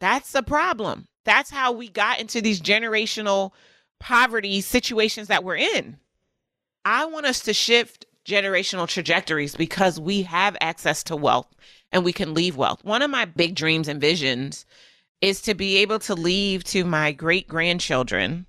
that's 0.00 0.34
a 0.34 0.42
problem. 0.42 1.06
That's 1.24 1.50
how 1.50 1.70
we 1.70 1.88
got 1.88 2.18
into 2.18 2.40
these 2.40 2.60
generational 2.60 3.52
poverty 4.00 4.60
situations 4.60 5.28
that 5.28 5.44
we're 5.44 5.54
in. 5.54 5.98
I 6.84 7.04
want 7.04 7.24
us 7.24 7.38
to 7.42 7.54
shift 7.54 8.06
generational 8.26 8.88
trajectories 8.88 9.54
because 9.54 10.00
we 10.00 10.22
have 10.22 10.56
access 10.60 11.04
to 11.04 11.14
wealth 11.14 11.46
and 11.92 12.04
we 12.04 12.12
can 12.12 12.34
leave 12.34 12.56
wealth. 12.56 12.84
One 12.84 13.02
of 13.02 13.10
my 13.12 13.24
big 13.24 13.54
dreams 13.54 13.86
and 13.86 14.00
visions 14.00 14.66
is 15.20 15.40
to 15.42 15.54
be 15.54 15.76
able 15.76 16.00
to 16.00 16.14
leave 16.16 16.64
to 16.64 16.84
my 16.84 17.12
great 17.12 17.46
grandchildren. 17.46 18.46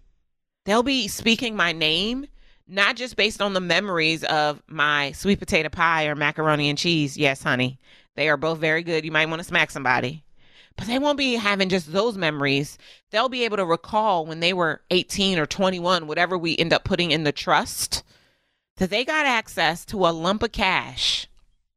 They'll 0.66 0.82
be 0.82 1.08
speaking 1.08 1.56
my 1.56 1.74
name 1.74 2.26
not 2.68 2.96
just 2.96 3.16
based 3.16 3.42
on 3.42 3.54
the 3.54 3.62
memories 3.62 4.24
of 4.26 4.62
my 4.68 5.12
sweet 5.14 5.40
potato 5.40 5.70
pie 5.70 6.08
or 6.08 6.16
macaroni 6.16 6.70
and 6.70 6.78
cheese. 6.78 7.18
Yes, 7.18 7.44
honey, 7.44 7.80
they 8.18 8.28
are 8.30 8.36
both 8.36 8.58
very 8.58 8.84
good. 8.84 9.06
You 9.06 9.12
might 9.12 9.30
want 9.30 9.40
to 9.40 9.48
smack 9.48 9.72
somebody. 9.72 10.24
But 10.76 10.88
they 10.88 11.00
won't 11.00 11.18
be 11.18 11.36
having 11.36 11.70
just 11.70 11.92
those 11.92 12.18
memories. 12.18 12.78
They'll 13.12 13.30
be 13.30 13.46
able 13.46 13.58
to 13.58 13.66
recall 13.66 14.26
when 14.26 14.40
they 14.40 14.54
were 14.54 14.82
18 14.92 15.40
or 15.40 15.46
21, 15.46 16.08
whatever 16.08 16.38
we 16.38 16.58
end 16.58 16.74
up 16.74 16.84
putting 16.84 17.12
in 17.12 17.24
the 17.24 17.32
trust, 17.32 18.04
that 18.78 18.90
they 18.90 19.06
got 19.06 19.26
access 19.26 19.86
to 19.86 20.06
a 20.06 20.10
lump 20.10 20.44
of 20.44 20.52
cash 20.52 21.28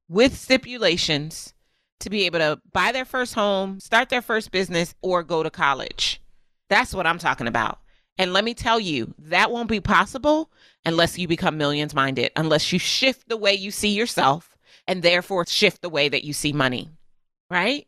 with 0.09 0.37
stipulations 0.37 1.55
to 2.01 2.11
be 2.11 2.25
able 2.25 2.39
to 2.39 2.61
buy 2.73 2.91
their 2.91 3.05
first 3.05 3.35
home, 3.35 3.79
start 3.79 4.09
their 4.09 4.23
first 4.23 4.51
business, 4.51 4.95
or 5.03 5.23
go 5.23 5.43
to 5.43 5.51
college. 5.51 6.23
That's 6.71 6.95
what 6.95 7.07
I'm 7.07 7.19
talking 7.19 7.47
about. 7.49 7.81
And 8.17 8.33
let 8.33 8.45
me 8.45 8.55
tell 8.55 8.81
you, 8.81 9.15
that 9.19 9.51
won't 9.51 9.69
be 9.69 9.81
possible 9.81 10.51
unless 10.87 11.19
you 11.19 11.29
become 11.29 11.59
millions 11.59 11.95
minded, 11.95 12.33
unless 12.37 12.73
you 12.73 12.79
shift 12.79 13.29
the 13.29 13.37
way 13.37 13.53
you 13.55 13.71
see 13.71 13.91
yourself 13.91 14.50
and 14.91 15.05
therefore 15.05 15.47
shift 15.47 15.83
the 15.83 15.89
way 15.89 16.09
that 16.09 16.25
you 16.25 16.33
see 16.33 16.53
money, 16.53 16.89
right? 17.49 17.87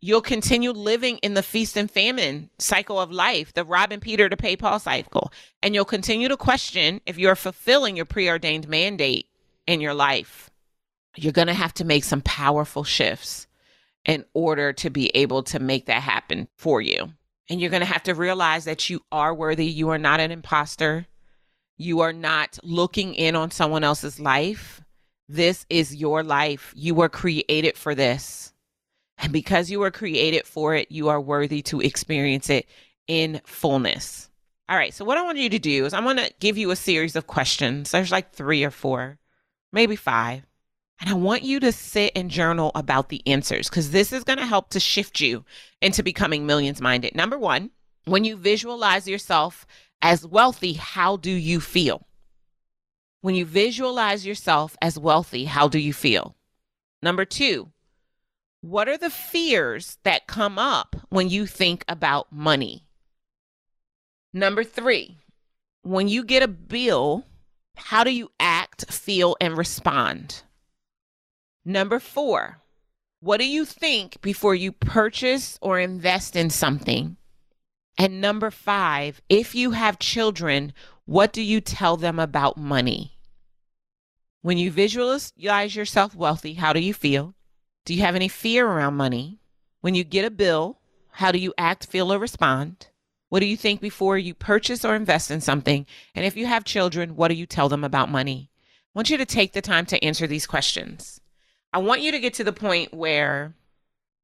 You'll 0.00 0.22
continue 0.22 0.70
living 0.70 1.18
in 1.18 1.34
the 1.34 1.42
feast 1.42 1.76
and 1.76 1.90
famine 1.90 2.48
cycle 2.58 2.98
of 2.98 3.12
life, 3.12 3.52
the 3.52 3.66
robbing 3.66 4.00
Peter 4.00 4.26
to 4.26 4.36
pay 4.36 4.56
Paul 4.56 4.78
cycle. 4.78 5.30
And 5.62 5.74
you'll 5.74 5.84
continue 5.84 6.28
to 6.28 6.38
question 6.38 7.02
if 7.04 7.18
you're 7.18 7.34
fulfilling 7.34 7.96
your 7.96 8.06
preordained 8.06 8.66
mandate 8.66 9.26
in 9.66 9.82
your 9.82 9.92
life. 9.92 10.48
You're 11.18 11.34
going 11.34 11.48
to 11.48 11.54
have 11.54 11.74
to 11.74 11.84
make 11.84 12.04
some 12.04 12.22
powerful 12.22 12.82
shifts 12.82 13.46
in 14.06 14.24
order 14.32 14.72
to 14.72 14.88
be 14.88 15.14
able 15.14 15.42
to 15.42 15.58
make 15.58 15.84
that 15.84 16.00
happen 16.00 16.48
for 16.56 16.80
you. 16.80 17.12
And 17.50 17.60
you're 17.60 17.68
going 17.68 17.80
to 17.80 17.86
have 17.86 18.04
to 18.04 18.14
realize 18.14 18.64
that 18.64 18.88
you 18.88 19.02
are 19.12 19.34
worthy. 19.34 19.66
You 19.66 19.90
are 19.90 19.98
not 19.98 20.20
an 20.20 20.30
imposter. 20.30 21.08
You 21.76 22.00
are 22.00 22.14
not 22.14 22.58
looking 22.62 23.14
in 23.14 23.36
on 23.36 23.50
someone 23.50 23.84
else's 23.84 24.18
life. 24.18 24.80
This 25.28 25.66
is 25.68 25.94
your 25.94 26.22
life. 26.22 26.72
You 26.76 26.94
were 26.94 27.08
created 27.08 27.76
for 27.76 27.94
this. 27.94 28.52
And 29.18 29.32
because 29.32 29.70
you 29.70 29.80
were 29.80 29.90
created 29.90 30.46
for 30.46 30.74
it, 30.74 30.90
you 30.90 31.08
are 31.08 31.20
worthy 31.20 31.62
to 31.62 31.80
experience 31.80 32.50
it 32.50 32.66
in 33.08 33.40
fullness. 33.44 34.30
All 34.68 34.76
right. 34.76 34.92
So, 34.92 35.04
what 35.04 35.18
I 35.18 35.22
want 35.22 35.38
you 35.38 35.48
to 35.50 35.58
do 35.58 35.86
is, 35.86 35.94
I'm 35.94 36.04
going 36.04 36.16
to 36.16 36.32
give 36.40 36.58
you 36.58 36.70
a 36.70 36.76
series 36.76 37.16
of 37.16 37.26
questions. 37.26 37.90
There's 37.90 38.12
like 38.12 38.32
three 38.32 38.64
or 38.64 38.70
four, 38.70 39.18
maybe 39.72 39.96
five. 39.96 40.42
And 41.00 41.10
I 41.10 41.14
want 41.14 41.42
you 41.42 41.60
to 41.60 41.72
sit 41.72 42.12
and 42.16 42.30
journal 42.30 42.72
about 42.74 43.10
the 43.10 43.22
answers 43.26 43.68
because 43.68 43.90
this 43.90 44.12
is 44.12 44.24
going 44.24 44.38
to 44.38 44.46
help 44.46 44.70
to 44.70 44.80
shift 44.80 45.20
you 45.20 45.44
into 45.82 46.02
becoming 46.02 46.46
millions 46.46 46.80
minded. 46.80 47.14
Number 47.14 47.38
one, 47.38 47.70
when 48.06 48.24
you 48.24 48.36
visualize 48.36 49.06
yourself 49.06 49.66
as 50.00 50.26
wealthy, 50.26 50.72
how 50.72 51.16
do 51.16 51.30
you 51.30 51.60
feel? 51.60 52.06
When 53.26 53.34
you 53.34 53.44
visualize 53.44 54.24
yourself 54.24 54.76
as 54.80 55.00
wealthy, 55.00 55.46
how 55.46 55.66
do 55.66 55.80
you 55.80 55.92
feel? 55.92 56.36
Number 57.02 57.24
two, 57.24 57.72
what 58.60 58.88
are 58.88 58.96
the 58.96 59.10
fears 59.10 59.98
that 60.04 60.28
come 60.28 60.60
up 60.60 60.94
when 61.08 61.28
you 61.28 61.44
think 61.44 61.84
about 61.88 62.30
money? 62.30 62.86
Number 64.32 64.62
three, 64.62 65.18
when 65.82 66.06
you 66.06 66.22
get 66.22 66.44
a 66.44 66.46
bill, 66.46 67.26
how 67.74 68.04
do 68.04 68.12
you 68.12 68.30
act, 68.38 68.92
feel, 68.92 69.36
and 69.40 69.58
respond? 69.58 70.44
Number 71.64 71.98
four, 71.98 72.60
what 73.18 73.40
do 73.40 73.44
you 73.48 73.64
think 73.64 74.20
before 74.20 74.54
you 74.54 74.70
purchase 74.70 75.58
or 75.60 75.80
invest 75.80 76.36
in 76.36 76.48
something? 76.48 77.16
And 77.98 78.20
number 78.20 78.52
five, 78.52 79.20
if 79.28 79.52
you 79.52 79.72
have 79.72 79.98
children, 79.98 80.72
what 81.06 81.32
do 81.32 81.42
you 81.42 81.60
tell 81.60 81.96
them 81.96 82.20
about 82.20 82.56
money? 82.56 83.14
When 84.46 84.58
you 84.58 84.70
visualize 84.70 85.74
yourself 85.74 86.14
wealthy, 86.14 86.54
how 86.54 86.72
do 86.72 86.78
you 86.78 86.94
feel? 86.94 87.34
Do 87.84 87.92
you 87.92 88.02
have 88.02 88.14
any 88.14 88.28
fear 88.28 88.64
around 88.64 88.94
money? 88.94 89.40
When 89.80 89.96
you 89.96 90.04
get 90.04 90.24
a 90.24 90.30
bill, 90.30 90.78
how 91.10 91.32
do 91.32 91.38
you 91.40 91.52
act, 91.58 91.86
feel, 91.86 92.12
or 92.12 92.20
respond? 92.20 92.86
What 93.28 93.40
do 93.40 93.46
you 93.46 93.56
think 93.56 93.80
before 93.80 94.16
you 94.16 94.34
purchase 94.34 94.84
or 94.84 94.94
invest 94.94 95.32
in 95.32 95.40
something? 95.40 95.84
And 96.14 96.24
if 96.24 96.36
you 96.36 96.46
have 96.46 96.62
children, 96.62 97.16
what 97.16 97.26
do 97.26 97.34
you 97.34 97.44
tell 97.44 97.68
them 97.68 97.82
about 97.82 98.08
money? 98.08 98.52
I 98.62 98.68
want 98.94 99.10
you 99.10 99.16
to 99.16 99.26
take 99.26 99.52
the 99.52 99.60
time 99.60 99.84
to 99.86 100.04
answer 100.04 100.28
these 100.28 100.46
questions. 100.46 101.20
I 101.72 101.78
want 101.78 102.02
you 102.02 102.12
to 102.12 102.20
get 102.20 102.34
to 102.34 102.44
the 102.44 102.52
point 102.52 102.94
where 102.94 103.52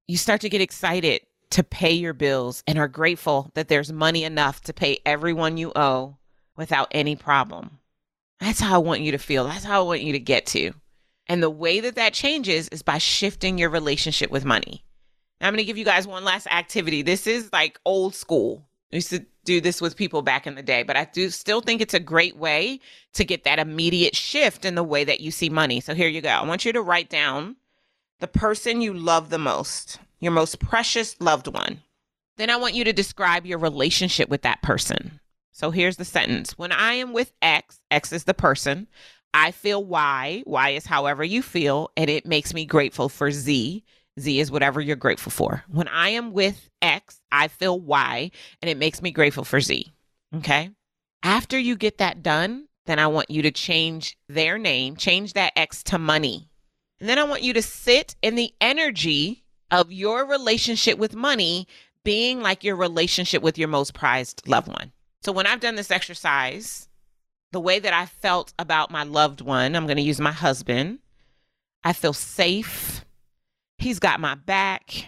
you 0.07 0.17
start 0.17 0.41
to 0.43 0.49
get 0.49 0.61
excited 0.61 1.23
to 1.51 1.65
pay 1.65 1.95
your 1.95 2.15
bills 2.15 2.63
and 2.69 2.79
are 2.79 2.87
grateful 2.87 3.51
that 3.55 3.67
there's 3.67 3.93
money 3.93 4.23
enough 4.23 4.61
to 4.61 4.73
pay 4.73 5.01
everyone 5.05 5.57
you 5.57 5.73
owe 5.75 6.17
without 6.57 6.87
any 6.93 7.17
problem. 7.17 7.81
That's 8.43 8.59
how 8.59 8.75
I 8.75 8.79
want 8.79 9.03
you 9.03 9.13
to 9.13 9.19
feel. 9.19 9.45
That's 9.45 9.65
how 9.65 9.85
I 9.85 9.87
want 9.87 10.03
you 10.03 10.13
to 10.15 10.19
get 10.19 10.47
to. 10.47 10.73
And 11.29 11.41
the 11.41 11.49
way 11.49 11.79
that 11.79 11.95
that 11.95 12.13
changes 12.13 12.67
is 12.71 12.83
by 12.83 12.99
shifting 12.99 13.57
your 13.57 13.71
relationship 13.71 14.33
with 14.33 14.45
money. 14.45 14.85
Now, 15.41 15.47
I'm 15.47 15.53
going 15.53 15.59
to 15.59 15.65
give 15.65 15.79
you 15.79 15.85
guys 15.85 16.09
one 16.09 16.25
last 16.25 16.49
activity. 16.49 17.03
This 17.03 17.29
is 17.29 17.53
like 17.53 17.79
old 17.85 18.17
school. 18.17 18.67
I 18.93 18.97
used 18.97 19.11
to 19.11 19.25
do 19.45 19.61
this 19.61 19.81
with 19.81 19.97
people 19.97 20.23
back 20.23 20.49
in 20.49 20.57
the 20.57 20.63
day, 20.63 20.83
but 20.83 20.97
I 20.97 21.05
do 21.05 21.31
still 21.31 21.61
think 21.61 21.81
it's 21.81 21.95
a 21.95 22.01
great 22.01 22.37
way 22.37 22.81
to 23.15 23.25
get 23.25 23.45
that 23.45 23.61
immediate 23.61 24.17
shift 24.17 24.65
in 24.65 24.75
the 24.75 24.83
way 24.83 25.05
that 25.05 25.21
you 25.21 25.31
see 25.31 25.49
money. 25.49 25.81
So 25.81 25.95
here 25.95 26.09
you 26.09 26.21
go. 26.21 26.29
I 26.29 26.45
want 26.45 26.65
you 26.65 26.73
to 26.73 26.83
write 26.83 27.11
down 27.11 27.55
the 28.19 28.27
person 28.27 28.81
you 28.81 28.93
love 28.93 29.31
the 29.31 29.39
most, 29.39 30.01
your 30.19 30.33
most 30.33 30.59
precious 30.59 31.15
loved 31.21 31.47
one. 31.47 31.81
Then 32.39 32.51
I 32.51 32.57
want 32.57 32.75
you 32.75 32.83
to 32.83 32.93
describe 32.93 33.47
your 33.47 33.59
relationship 33.59 34.29
with 34.29 34.43
that 34.43 34.63
person. 34.63 35.21
So 35.53 35.71
here's 35.71 35.97
the 35.97 36.05
sentence 36.05 36.59
When 36.59 36.73
I 36.73 36.95
am 36.95 37.13
with 37.13 37.33
X, 37.41 37.81
X 37.91 38.13
is 38.13 38.25
the 38.25 38.35
person, 38.35 38.89
I 39.35 39.51
feel 39.51 39.85
Y. 39.85 40.43
Y 40.47 40.71
is 40.71 40.87
however 40.87 41.23
you 41.23 41.43
feel, 41.43 41.91
and 41.97 42.11
it 42.11 42.27
makes 42.27 42.53
me 42.53 42.67
grateful 42.67 43.09
for 43.09 43.31
Z. 43.31 43.85
Z 44.21 44.41
is 44.41 44.51
whatever 44.51 44.81
you're 44.81 44.97
grateful 44.97 45.31
for. 45.31 45.65
When 45.69 45.89
I 45.89 46.11
am 46.11 46.33
with 46.33 46.69
X, 46.83 47.21
I 47.31 47.49
feel 47.49 47.81
Y, 47.81 48.31
and 48.61 48.69
it 48.71 48.77
makes 48.77 49.01
me 49.01 49.11
grateful 49.11 49.45
for 49.45 49.61
Z. 49.61 49.91
Okay. 50.37 50.71
After 51.23 51.59
you 51.59 51.77
get 51.77 51.99
that 51.99 52.23
done, 52.23 52.67
then 52.87 52.99
I 52.99 53.07
want 53.07 53.31
you 53.31 53.43
to 53.43 53.51
change 53.51 54.19
their 54.29 54.59
name, 54.59 54.97
change 54.97 55.35
that 55.35 55.53
X 55.57 55.83
to 55.85 55.99
money. 55.99 56.51
And 57.01 57.09
then 57.09 57.19
I 57.19 57.25
want 57.25 57.43
you 57.43 57.53
to 57.55 57.63
sit 57.63 58.17
in 58.23 58.35
the 58.35 58.53
energy 58.61 59.45
of 59.71 59.93
your 59.93 60.27
relationship 60.27 60.99
with 60.99 61.15
money 61.15 61.67
being 62.05 62.41
like 62.41 62.65
your 62.65 62.77
relationship 62.77 63.43
with 63.43 63.57
your 63.57 63.69
most 63.69 63.95
prized 63.95 64.43
loved 64.47 64.69
one. 64.69 64.93
So 65.23 65.31
when 65.31 65.47
I've 65.47 65.61
done 65.61 65.77
this 65.77 65.93
exercise, 65.93 66.89
the 67.53 67.61
way 67.61 67.79
that 67.79 67.93
I 67.93 68.07
felt 68.07 68.53
about 68.59 68.91
my 68.91 69.05
loved 69.05 69.41
one, 69.41 69.77
I'm 69.77 69.87
going 69.87 69.97
to 69.97 70.03
use 70.03 70.21
my 70.21 70.33
husband. 70.33 70.99
I 71.85 71.93
feel 71.93 72.13
safe. 72.13 73.05
He's 73.79 74.01
got 74.01 74.21
my 74.21 74.35
back. 74.35 75.07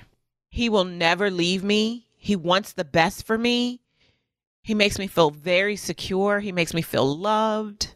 He 0.51 0.69
will 0.69 0.85
never 0.85 1.31
leave 1.31 1.65
me. 1.65 2.07
He 2.17 2.37
wants 2.37 2.73
the 2.73 2.85
best 2.85 3.27
for 3.27 3.37
me. 3.37 3.81
He 4.63 4.75
makes 4.75 4.99
me 4.99 5.09
feel 5.09 5.31
very 5.31 5.77
secure. 5.77 6.39
He 6.41 6.53
makes 6.53 6.75
me 6.75 6.83
feel 6.83 7.17
loved. 7.17 7.95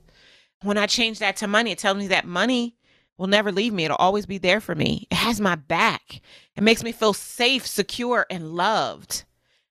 When 0.62 0.76
I 0.76 0.86
change 0.86 1.20
that 1.20 1.36
to 1.36 1.46
money, 1.46 1.70
it 1.70 1.78
tells 1.78 1.98
me 1.98 2.08
that 2.08 2.26
money 2.26 2.76
will 3.16 3.28
never 3.28 3.52
leave 3.52 3.72
me. 3.72 3.84
It'll 3.84 3.96
always 3.96 4.26
be 4.26 4.38
there 4.38 4.60
for 4.60 4.74
me. 4.74 5.06
It 5.10 5.16
has 5.16 5.40
my 5.40 5.54
back. 5.54 6.20
It 6.56 6.62
makes 6.62 6.82
me 6.82 6.90
feel 6.90 7.12
safe, 7.12 7.64
secure, 7.66 8.26
and 8.28 8.52
loved. 8.52 9.24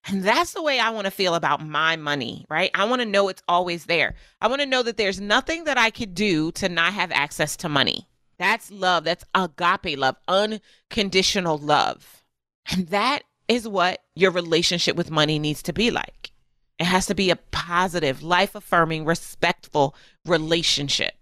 And 0.08 0.24
that's 0.24 0.54
the 0.54 0.62
way 0.62 0.80
I 0.80 0.90
want 0.90 1.04
to 1.04 1.10
feel 1.10 1.34
about 1.34 1.64
my 1.64 1.96
money, 1.96 2.46
right? 2.48 2.70
I 2.72 2.86
want 2.86 3.02
to 3.02 3.06
know 3.06 3.28
it's 3.28 3.42
always 3.46 3.84
there. 3.84 4.14
I 4.40 4.48
want 4.48 4.62
to 4.62 4.66
know 4.66 4.82
that 4.82 4.96
there's 4.96 5.20
nothing 5.20 5.64
that 5.64 5.76
I 5.76 5.90
could 5.90 6.14
do 6.14 6.50
to 6.52 6.68
not 6.68 6.94
have 6.94 7.12
access 7.12 7.58
to 7.58 7.68
money. 7.68 8.08
That's 8.38 8.70
love. 8.70 9.04
That's 9.04 9.24
agape 9.34 9.98
love, 9.98 10.16
unconditional 10.26 11.58
love. 11.58 12.24
And 12.70 12.88
that 12.88 13.24
is 13.48 13.68
what 13.68 14.02
your 14.14 14.30
relationship 14.30 14.96
with 14.96 15.10
money 15.10 15.38
needs 15.38 15.62
to 15.64 15.72
be 15.74 15.90
like. 15.90 16.32
It 16.78 16.84
has 16.84 17.06
to 17.06 17.14
be 17.14 17.30
a 17.30 17.36
positive, 17.36 18.22
life 18.22 18.54
affirming, 18.54 19.04
respectful 19.04 19.94
relationship. 20.24 21.12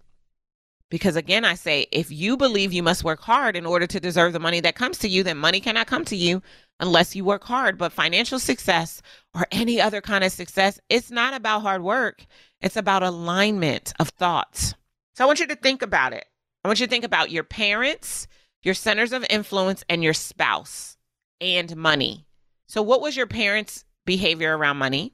Because 0.89 1.17
again, 1.17 1.43
I 1.43 1.55
say, 1.55 1.87
if 1.91 2.11
you 2.11 2.37
believe 2.37 2.71
you 2.71 2.83
must 2.83 3.03
work 3.03 3.19
hard 3.19 3.57
in 3.57 3.65
order 3.65 3.87
to 3.87 3.99
deserve 3.99 4.31
the 4.31 4.39
money 4.39 4.61
that 4.61 4.75
comes 4.75 4.97
to 4.99 5.09
you, 5.09 5.23
then 5.23 5.37
money 5.37 5.59
cannot 5.59 5.87
come 5.87 6.05
to 6.05 6.15
you 6.15 6.41
unless 6.79 7.15
you 7.15 7.25
work 7.25 7.43
hard. 7.43 7.77
But 7.77 7.91
financial 7.91 8.39
success 8.39 9.01
or 9.33 9.47
any 9.51 9.79
other 9.81 10.01
kind 10.01 10.23
of 10.23 10.31
success, 10.31 10.79
it's 10.89 11.11
not 11.11 11.33
about 11.33 11.61
hard 11.61 11.83
work, 11.83 12.25
it's 12.61 12.77
about 12.77 13.03
alignment 13.03 13.93
of 13.99 14.09
thoughts. 14.09 14.73
So 15.15 15.23
I 15.23 15.27
want 15.27 15.39
you 15.39 15.47
to 15.47 15.55
think 15.55 15.81
about 15.81 16.13
it. 16.13 16.25
I 16.63 16.67
want 16.67 16.79
you 16.79 16.85
to 16.85 16.89
think 16.89 17.05
about 17.05 17.31
your 17.31 17.43
parents, 17.43 18.27
your 18.61 18.73
centers 18.73 19.13
of 19.13 19.25
influence, 19.29 19.83
and 19.89 20.03
your 20.03 20.13
spouse 20.13 20.97
and 21.39 21.75
money. 21.75 22.25
So, 22.67 22.81
what 22.81 23.01
was 23.01 23.15
your 23.15 23.27
parents' 23.27 23.85
behavior 24.05 24.57
around 24.57 24.77
money? 24.77 25.13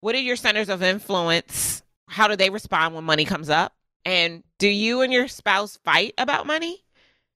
What 0.00 0.14
are 0.14 0.18
your 0.18 0.36
centers 0.36 0.68
of 0.68 0.82
influence? 0.82 1.82
How 2.08 2.28
do 2.28 2.36
they 2.36 2.50
respond 2.50 2.94
when 2.94 3.04
money 3.04 3.24
comes 3.24 3.50
up? 3.50 3.74
And 4.04 4.44
do 4.58 4.68
you 4.68 5.00
and 5.00 5.12
your 5.12 5.28
spouse 5.28 5.76
fight 5.84 6.14
about 6.18 6.46
money? 6.46 6.84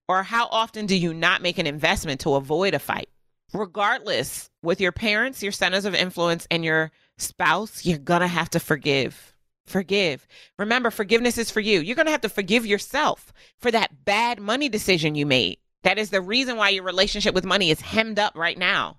Or 0.08 0.22
how 0.22 0.48
often 0.50 0.86
do 0.86 0.96
you 0.96 1.12
not 1.12 1.42
make 1.42 1.58
an 1.58 1.66
investment 1.66 2.20
to 2.20 2.34
avoid 2.34 2.74
a 2.74 2.78
fight? 2.78 3.08
Regardless, 3.52 4.50
with 4.62 4.80
your 4.80 4.92
parents, 4.92 5.42
your 5.42 5.52
centers 5.52 5.84
of 5.84 5.94
influence, 5.94 6.46
and 6.50 6.64
your 6.64 6.90
spouse, 7.16 7.84
you're 7.84 7.98
going 7.98 8.20
to 8.20 8.26
have 8.26 8.50
to 8.50 8.61
forgive. 8.61 9.34
Forgive. 9.66 10.26
Remember, 10.58 10.90
forgiveness 10.90 11.37
is 11.38 11.50
for 11.50 11.61
you. 11.61 11.80
You're 11.80 11.96
going 11.96 12.06
to 12.06 12.12
have 12.12 12.22
to 12.22 12.28
forgive 12.28 12.64
yourself 12.64 13.32
for 13.58 13.70
that 13.70 14.04
bad 14.04 14.40
money 14.40 14.68
decision 14.68 15.14
you 15.14 15.26
made. 15.26 15.58
That 15.82 15.98
is 15.98 16.11
the 16.11 16.20
reason 16.20 16.56
why 16.56 16.70
your 16.70 16.84
relationship 16.84 17.34
with 17.34 17.44
money 17.44 17.70
is 17.70 17.80
hemmed 17.80 18.18
up 18.18 18.37
right 18.37 18.58
now. 18.58 18.98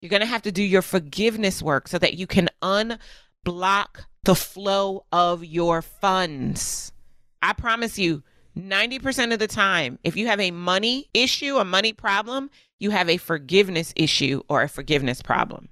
You're 0.00 0.10
going 0.10 0.20
to 0.20 0.26
have 0.26 0.42
to 0.42 0.52
do 0.52 0.62
your 0.62 0.82
forgiveness 0.82 1.62
work 1.62 1.88
so 1.88 1.98
that 1.98 2.14
you 2.14 2.26
can 2.26 2.48
unblock 2.60 4.04
the 4.24 4.34
flow 4.34 5.04
of 5.10 5.44
your 5.44 5.82
funds. 5.82 6.92
I 7.40 7.52
promise 7.52 7.98
you, 7.98 8.22
90% 8.56 9.32
of 9.32 9.38
the 9.38 9.48
time, 9.48 9.98
if 10.04 10.16
you 10.16 10.26
have 10.26 10.40
a 10.40 10.50
money 10.50 11.08
issue, 11.14 11.56
a 11.56 11.64
money 11.64 11.92
problem, 11.92 12.50
you 12.82 12.90
have 12.90 13.08
a 13.08 13.16
forgiveness 13.16 13.92
issue 13.94 14.42
or 14.48 14.62
a 14.62 14.68
forgiveness 14.68 15.22
problem. 15.22 15.68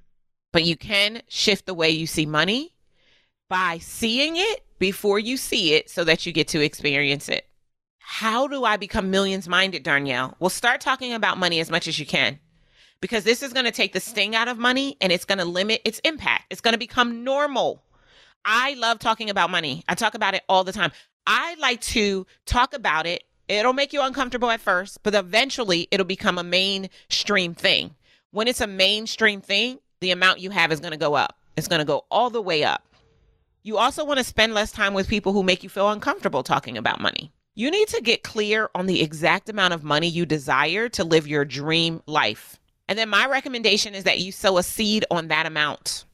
But 0.52 0.64
you 0.64 0.76
can 0.76 1.22
shift 1.26 1.66
the 1.66 1.74
way 1.74 1.90
you 1.90 2.06
see 2.06 2.24
money 2.24 2.72
by 3.48 3.78
seeing 3.78 4.36
it 4.36 4.64
before 4.78 5.18
you 5.18 5.36
see 5.36 5.74
it 5.74 5.90
so 5.90 6.04
that 6.04 6.24
you 6.24 6.32
get 6.32 6.46
to 6.48 6.60
experience 6.60 7.28
it. 7.28 7.48
How 7.98 8.46
do 8.46 8.64
I 8.64 8.76
become 8.76 9.10
millions 9.10 9.48
minded, 9.48 9.84
Darnyelle? 9.84 10.34
Well, 10.38 10.50
start 10.50 10.80
talking 10.80 11.12
about 11.12 11.36
money 11.36 11.58
as 11.58 11.68
much 11.68 11.88
as 11.88 11.98
you 11.98 12.06
can 12.06 12.38
because 13.00 13.24
this 13.24 13.42
is 13.42 13.52
going 13.52 13.64
to 13.66 13.72
take 13.72 13.92
the 13.92 14.00
sting 14.00 14.36
out 14.36 14.46
of 14.46 14.56
money 14.56 14.96
and 15.00 15.12
it's 15.12 15.24
going 15.24 15.38
to 15.38 15.44
limit 15.44 15.80
its 15.84 15.98
impact. 16.04 16.44
It's 16.50 16.60
going 16.60 16.74
to 16.74 16.78
become 16.78 17.24
normal. 17.24 17.82
I 18.44 18.74
love 18.74 19.00
talking 19.00 19.30
about 19.30 19.50
money. 19.50 19.82
I 19.88 19.96
talk 19.96 20.14
about 20.14 20.34
it 20.34 20.42
all 20.48 20.62
the 20.62 20.72
time. 20.72 20.92
I 21.26 21.56
like 21.56 21.80
to 21.82 22.26
talk 22.46 22.72
about 22.72 23.06
it. 23.06 23.24
It'll 23.50 23.72
make 23.72 23.92
you 23.92 24.00
uncomfortable 24.00 24.48
at 24.50 24.60
first, 24.60 25.02
but 25.02 25.12
eventually 25.12 25.88
it'll 25.90 26.06
become 26.06 26.38
a 26.38 26.44
mainstream 26.44 27.52
thing. 27.52 27.96
When 28.30 28.46
it's 28.46 28.60
a 28.60 28.66
mainstream 28.68 29.40
thing, 29.40 29.80
the 30.00 30.12
amount 30.12 30.38
you 30.38 30.50
have 30.50 30.70
is 30.70 30.78
going 30.78 30.92
to 30.92 30.96
go 30.96 31.14
up. 31.14 31.36
It's 31.56 31.66
going 31.66 31.80
to 31.80 31.84
go 31.84 32.04
all 32.12 32.30
the 32.30 32.40
way 32.40 32.62
up. 32.62 32.84
You 33.64 33.76
also 33.76 34.04
want 34.04 34.18
to 34.18 34.24
spend 34.24 34.54
less 34.54 34.70
time 34.70 34.94
with 34.94 35.08
people 35.08 35.32
who 35.32 35.42
make 35.42 35.64
you 35.64 35.68
feel 35.68 35.90
uncomfortable 35.90 36.44
talking 36.44 36.78
about 36.78 37.00
money. 37.00 37.32
You 37.56 37.72
need 37.72 37.88
to 37.88 38.00
get 38.00 38.22
clear 38.22 38.70
on 38.72 38.86
the 38.86 39.02
exact 39.02 39.48
amount 39.48 39.74
of 39.74 39.82
money 39.82 40.06
you 40.06 40.26
desire 40.26 40.88
to 40.90 41.02
live 41.02 41.26
your 41.26 41.44
dream 41.44 42.04
life. 42.06 42.60
And 42.86 42.96
then 42.96 43.08
my 43.08 43.26
recommendation 43.26 43.96
is 43.96 44.04
that 44.04 44.20
you 44.20 44.30
sow 44.30 44.58
a 44.58 44.62
seed 44.62 45.04
on 45.10 45.26
that 45.26 45.46
amount. 45.46 46.04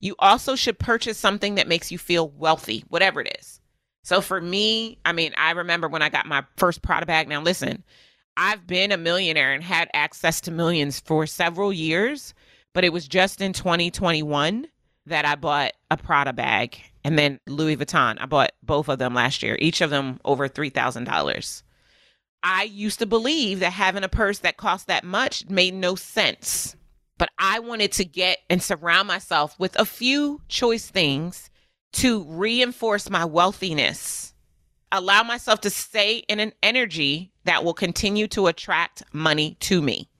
You 0.00 0.14
also 0.18 0.54
should 0.54 0.78
purchase 0.78 1.16
something 1.16 1.54
that 1.54 1.68
makes 1.68 1.90
you 1.90 1.96
feel 1.96 2.28
wealthy, 2.28 2.84
whatever 2.88 3.22
it 3.22 3.34
is. 3.40 3.60
So 4.06 4.20
for 4.20 4.40
me, 4.40 4.98
I 5.04 5.10
mean, 5.10 5.32
I 5.36 5.50
remember 5.50 5.88
when 5.88 6.00
I 6.00 6.10
got 6.10 6.26
my 6.26 6.44
first 6.56 6.80
Prada 6.80 7.06
bag. 7.06 7.28
Now, 7.28 7.42
listen, 7.42 7.82
I've 8.36 8.64
been 8.64 8.92
a 8.92 8.96
millionaire 8.96 9.52
and 9.52 9.64
had 9.64 9.90
access 9.94 10.40
to 10.42 10.52
millions 10.52 11.00
for 11.00 11.26
several 11.26 11.72
years, 11.72 12.32
but 12.72 12.84
it 12.84 12.92
was 12.92 13.08
just 13.08 13.40
in 13.40 13.52
2021 13.52 14.68
that 15.06 15.24
I 15.24 15.34
bought 15.34 15.72
a 15.90 15.96
Prada 15.96 16.32
bag 16.32 16.78
and 17.02 17.18
then 17.18 17.40
Louis 17.48 17.76
Vuitton. 17.76 18.16
I 18.20 18.26
bought 18.26 18.52
both 18.62 18.88
of 18.88 19.00
them 19.00 19.12
last 19.12 19.42
year, 19.42 19.58
each 19.58 19.80
of 19.80 19.90
them 19.90 20.20
over 20.24 20.48
$3,000. 20.48 21.62
I 22.44 22.62
used 22.62 23.00
to 23.00 23.06
believe 23.06 23.58
that 23.58 23.72
having 23.72 24.04
a 24.04 24.08
purse 24.08 24.38
that 24.38 24.56
cost 24.56 24.86
that 24.86 25.02
much 25.02 25.48
made 25.48 25.74
no 25.74 25.96
sense. 25.96 26.76
But 27.18 27.30
I 27.40 27.58
wanted 27.58 27.90
to 27.94 28.04
get 28.04 28.38
and 28.48 28.62
surround 28.62 29.08
myself 29.08 29.58
with 29.58 29.76
a 29.76 29.84
few 29.84 30.42
choice 30.46 30.86
things 30.88 31.50
to 31.96 32.24
reinforce 32.24 33.08
my 33.08 33.24
wealthiness, 33.24 34.34
allow 34.92 35.22
myself 35.22 35.62
to 35.62 35.70
stay 35.70 36.18
in 36.28 36.40
an 36.40 36.52
energy 36.62 37.32
that 37.44 37.64
will 37.64 37.72
continue 37.72 38.26
to 38.28 38.48
attract 38.48 39.02
money 39.14 39.56
to 39.60 39.80
me. 39.80 40.10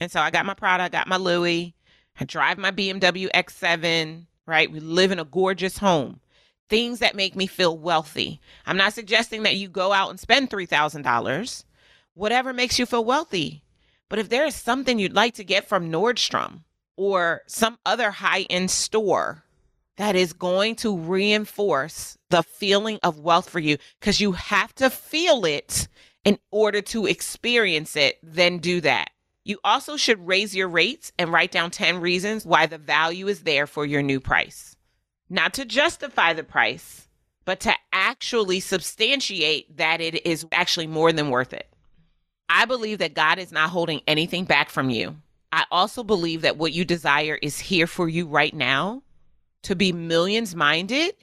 And 0.00 0.12
so 0.12 0.20
I 0.20 0.30
got 0.30 0.44
my 0.44 0.52
Prada, 0.52 0.84
I 0.84 0.88
got 0.90 1.08
my 1.08 1.16
Louis, 1.16 1.74
I 2.20 2.24
drive 2.24 2.58
my 2.58 2.70
BMW 2.70 3.30
X7, 3.32 4.26
right? 4.46 4.70
We 4.70 4.80
live 4.80 5.10
in 5.10 5.18
a 5.18 5.24
gorgeous 5.24 5.78
home. 5.78 6.20
Things 6.68 6.98
that 6.98 7.14
make 7.16 7.34
me 7.34 7.46
feel 7.46 7.78
wealthy. 7.78 8.38
I'm 8.66 8.76
not 8.76 8.92
suggesting 8.92 9.44
that 9.44 9.56
you 9.56 9.68
go 9.68 9.94
out 9.94 10.10
and 10.10 10.20
spend 10.20 10.50
$3,000. 10.50 11.64
Whatever 12.12 12.52
makes 12.52 12.78
you 12.78 12.84
feel 12.84 13.04
wealthy. 13.04 13.62
But 14.10 14.18
if 14.18 14.28
there 14.28 14.44
is 14.44 14.54
something 14.54 14.98
you'd 14.98 15.14
like 15.14 15.34
to 15.34 15.44
get 15.44 15.66
from 15.66 15.90
Nordstrom 15.90 16.64
or 16.96 17.42
some 17.46 17.78
other 17.86 18.10
high 18.10 18.42
end 18.50 18.70
store 18.70 19.44
that 19.98 20.14
is 20.14 20.32
going 20.32 20.76
to 20.76 20.96
reinforce 20.96 22.16
the 22.30 22.42
feeling 22.42 23.00
of 23.02 23.18
wealth 23.18 23.50
for 23.50 23.58
you 23.58 23.76
because 23.98 24.20
you 24.20 24.32
have 24.32 24.72
to 24.76 24.88
feel 24.88 25.44
it 25.44 25.88
in 26.24 26.38
order 26.52 26.80
to 26.80 27.06
experience 27.06 27.96
it, 27.96 28.18
then 28.22 28.58
do 28.58 28.80
that. 28.80 29.10
You 29.44 29.58
also 29.64 29.96
should 29.96 30.24
raise 30.24 30.54
your 30.54 30.68
rates 30.68 31.10
and 31.18 31.32
write 31.32 31.50
down 31.50 31.70
10 31.72 32.00
reasons 32.00 32.46
why 32.46 32.66
the 32.66 32.78
value 32.78 33.26
is 33.26 33.42
there 33.42 33.66
for 33.66 33.84
your 33.84 34.02
new 34.02 34.20
price. 34.20 34.76
Not 35.28 35.54
to 35.54 35.64
justify 35.64 36.32
the 36.32 36.44
price, 36.44 37.08
but 37.44 37.58
to 37.60 37.74
actually 37.92 38.60
substantiate 38.60 39.78
that 39.78 40.00
it 40.00 40.24
is 40.24 40.46
actually 40.52 40.86
more 40.86 41.12
than 41.12 41.30
worth 41.30 41.52
it. 41.52 41.66
I 42.48 42.66
believe 42.66 42.98
that 42.98 43.14
God 43.14 43.38
is 43.38 43.50
not 43.50 43.70
holding 43.70 44.02
anything 44.06 44.44
back 44.44 44.70
from 44.70 44.90
you. 44.90 45.16
I 45.50 45.64
also 45.72 46.04
believe 46.04 46.42
that 46.42 46.56
what 46.56 46.72
you 46.72 46.84
desire 46.84 47.38
is 47.42 47.58
here 47.58 47.86
for 47.86 48.08
you 48.08 48.26
right 48.26 48.54
now 48.54 49.02
to 49.62 49.74
be 49.74 49.92
millions 49.92 50.54
minded 50.54 51.14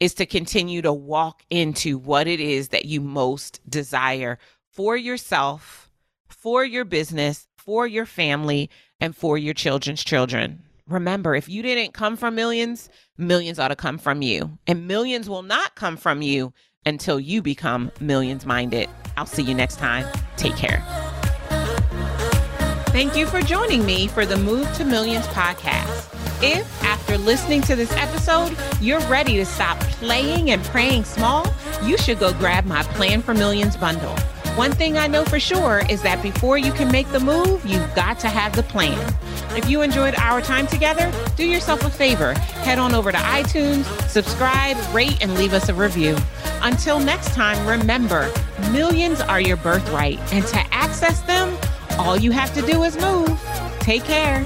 is 0.00 0.14
to 0.14 0.26
continue 0.26 0.82
to 0.82 0.92
walk 0.92 1.44
into 1.50 1.98
what 1.98 2.26
it 2.26 2.40
is 2.40 2.68
that 2.68 2.84
you 2.84 3.00
most 3.00 3.60
desire 3.68 4.38
for 4.70 4.96
yourself, 4.96 5.90
for 6.28 6.64
your 6.64 6.84
business, 6.84 7.46
for 7.56 7.86
your 7.86 8.06
family, 8.06 8.68
and 9.00 9.16
for 9.16 9.38
your 9.38 9.54
children's 9.54 10.02
children. 10.02 10.62
Remember, 10.86 11.34
if 11.34 11.48
you 11.48 11.62
didn't 11.62 11.94
come 11.94 12.16
from 12.16 12.34
millions, 12.34 12.90
millions 13.16 13.58
ought 13.58 13.68
to 13.68 13.76
come 13.76 13.96
from 13.96 14.20
you. 14.20 14.58
And 14.66 14.86
millions 14.86 15.30
will 15.30 15.42
not 15.42 15.74
come 15.74 15.96
from 15.96 16.20
you 16.20 16.52
until 16.84 17.18
you 17.18 17.40
become 17.40 17.90
millions 18.00 18.44
minded. 18.44 18.90
I'll 19.16 19.24
see 19.26 19.42
you 19.42 19.54
next 19.54 19.76
time. 19.76 20.06
Take 20.36 20.56
care. 20.56 20.82
Thank 22.88 23.16
you 23.16 23.26
for 23.26 23.40
joining 23.40 23.84
me 23.86 24.06
for 24.06 24.26
the 24.26 24.36
Move 24.36 24.72
to 24.74 24.84
Millions 24.84 25.26
podcast. 25.28 26.23
If, 26.46 26.84
after 26.84 27.16
listening 27.16 27.62
to 27.62 27.74
this 27.74 27.90
episode, 27.92 28.54
you're 28.78 29.00
ready 29.08 29.36
to 29.36 29.46
stop 29.46 29.80
playing 29.80 30.50
and 30.50 30.62
praying 30.64 31.04
small, 31.04 31.46
you 31.82 31.96
should 31.96 32.18
go 32.18 32.34
grab 32.34 32.66
my 32.66 32.82
Plan 32.82 33.22
for 33.22 33.32
Millions 33.32 33.78
bundle. 33.78 34.14
One 34.54 34.70
thing 34.70 34.98
I 34.98 35.06
know 35.06 35.24
for 35.24 35.40
sure 35.40 35.80
is 35.88 36.02
that 36.02 36.22
before 36.22 36.58
you 36.58 36.70
can 36.70 36.92
make 36.92 37.08
the 37.12 37.18
move, 37.18 37.64
you've 37.64 37.94
got 37.94 38.18
to 38.18 38.28
have 38.28 38.54
the 38.54 38.62
plan. 38.62 38.98
If 39.56 39.70
you 39.70 39.80
enjoyed 39.80 40.16
our 40.16 40.42
time 40.42 40.66
together, 40.66 41.10
do 41.34 41.46
yourself 41.46 41.82
a 41.82 41.88
favor. 41.88 42.34
Head 42.34 42.78
on 42.78 42.94
over 42.94 43.10
to 43.10 43.16
iTunes, 43.16 43.86
subscribe, 44.10 44.76
rate, 44.94 45.22
and 45.22 45.36
leave 45.36 45.54
us 45.54 45.70
a 45.70 45.74
review. 45.74 46.14
Until 46.60 47.00
next 47.00 47.32
time, 47.32 47.66
remember 47.66 48.30
millions 48.70 49.22
are 49.22 49.40
your 49.40 49.56
birthright, 49.56 50.18
and 50.30 50.46
to 50.48 50.58
access 50.74 51.22
them, 51.22 51.56
all 51.98 52.18
you 52.18 52.32
have 52.32 52.52
to 52.52 52.60
do 52.60 52.82
is 52.82 52.98
move. 52.98 53.40
Take 53.80 54.04
care. 54.04 54.44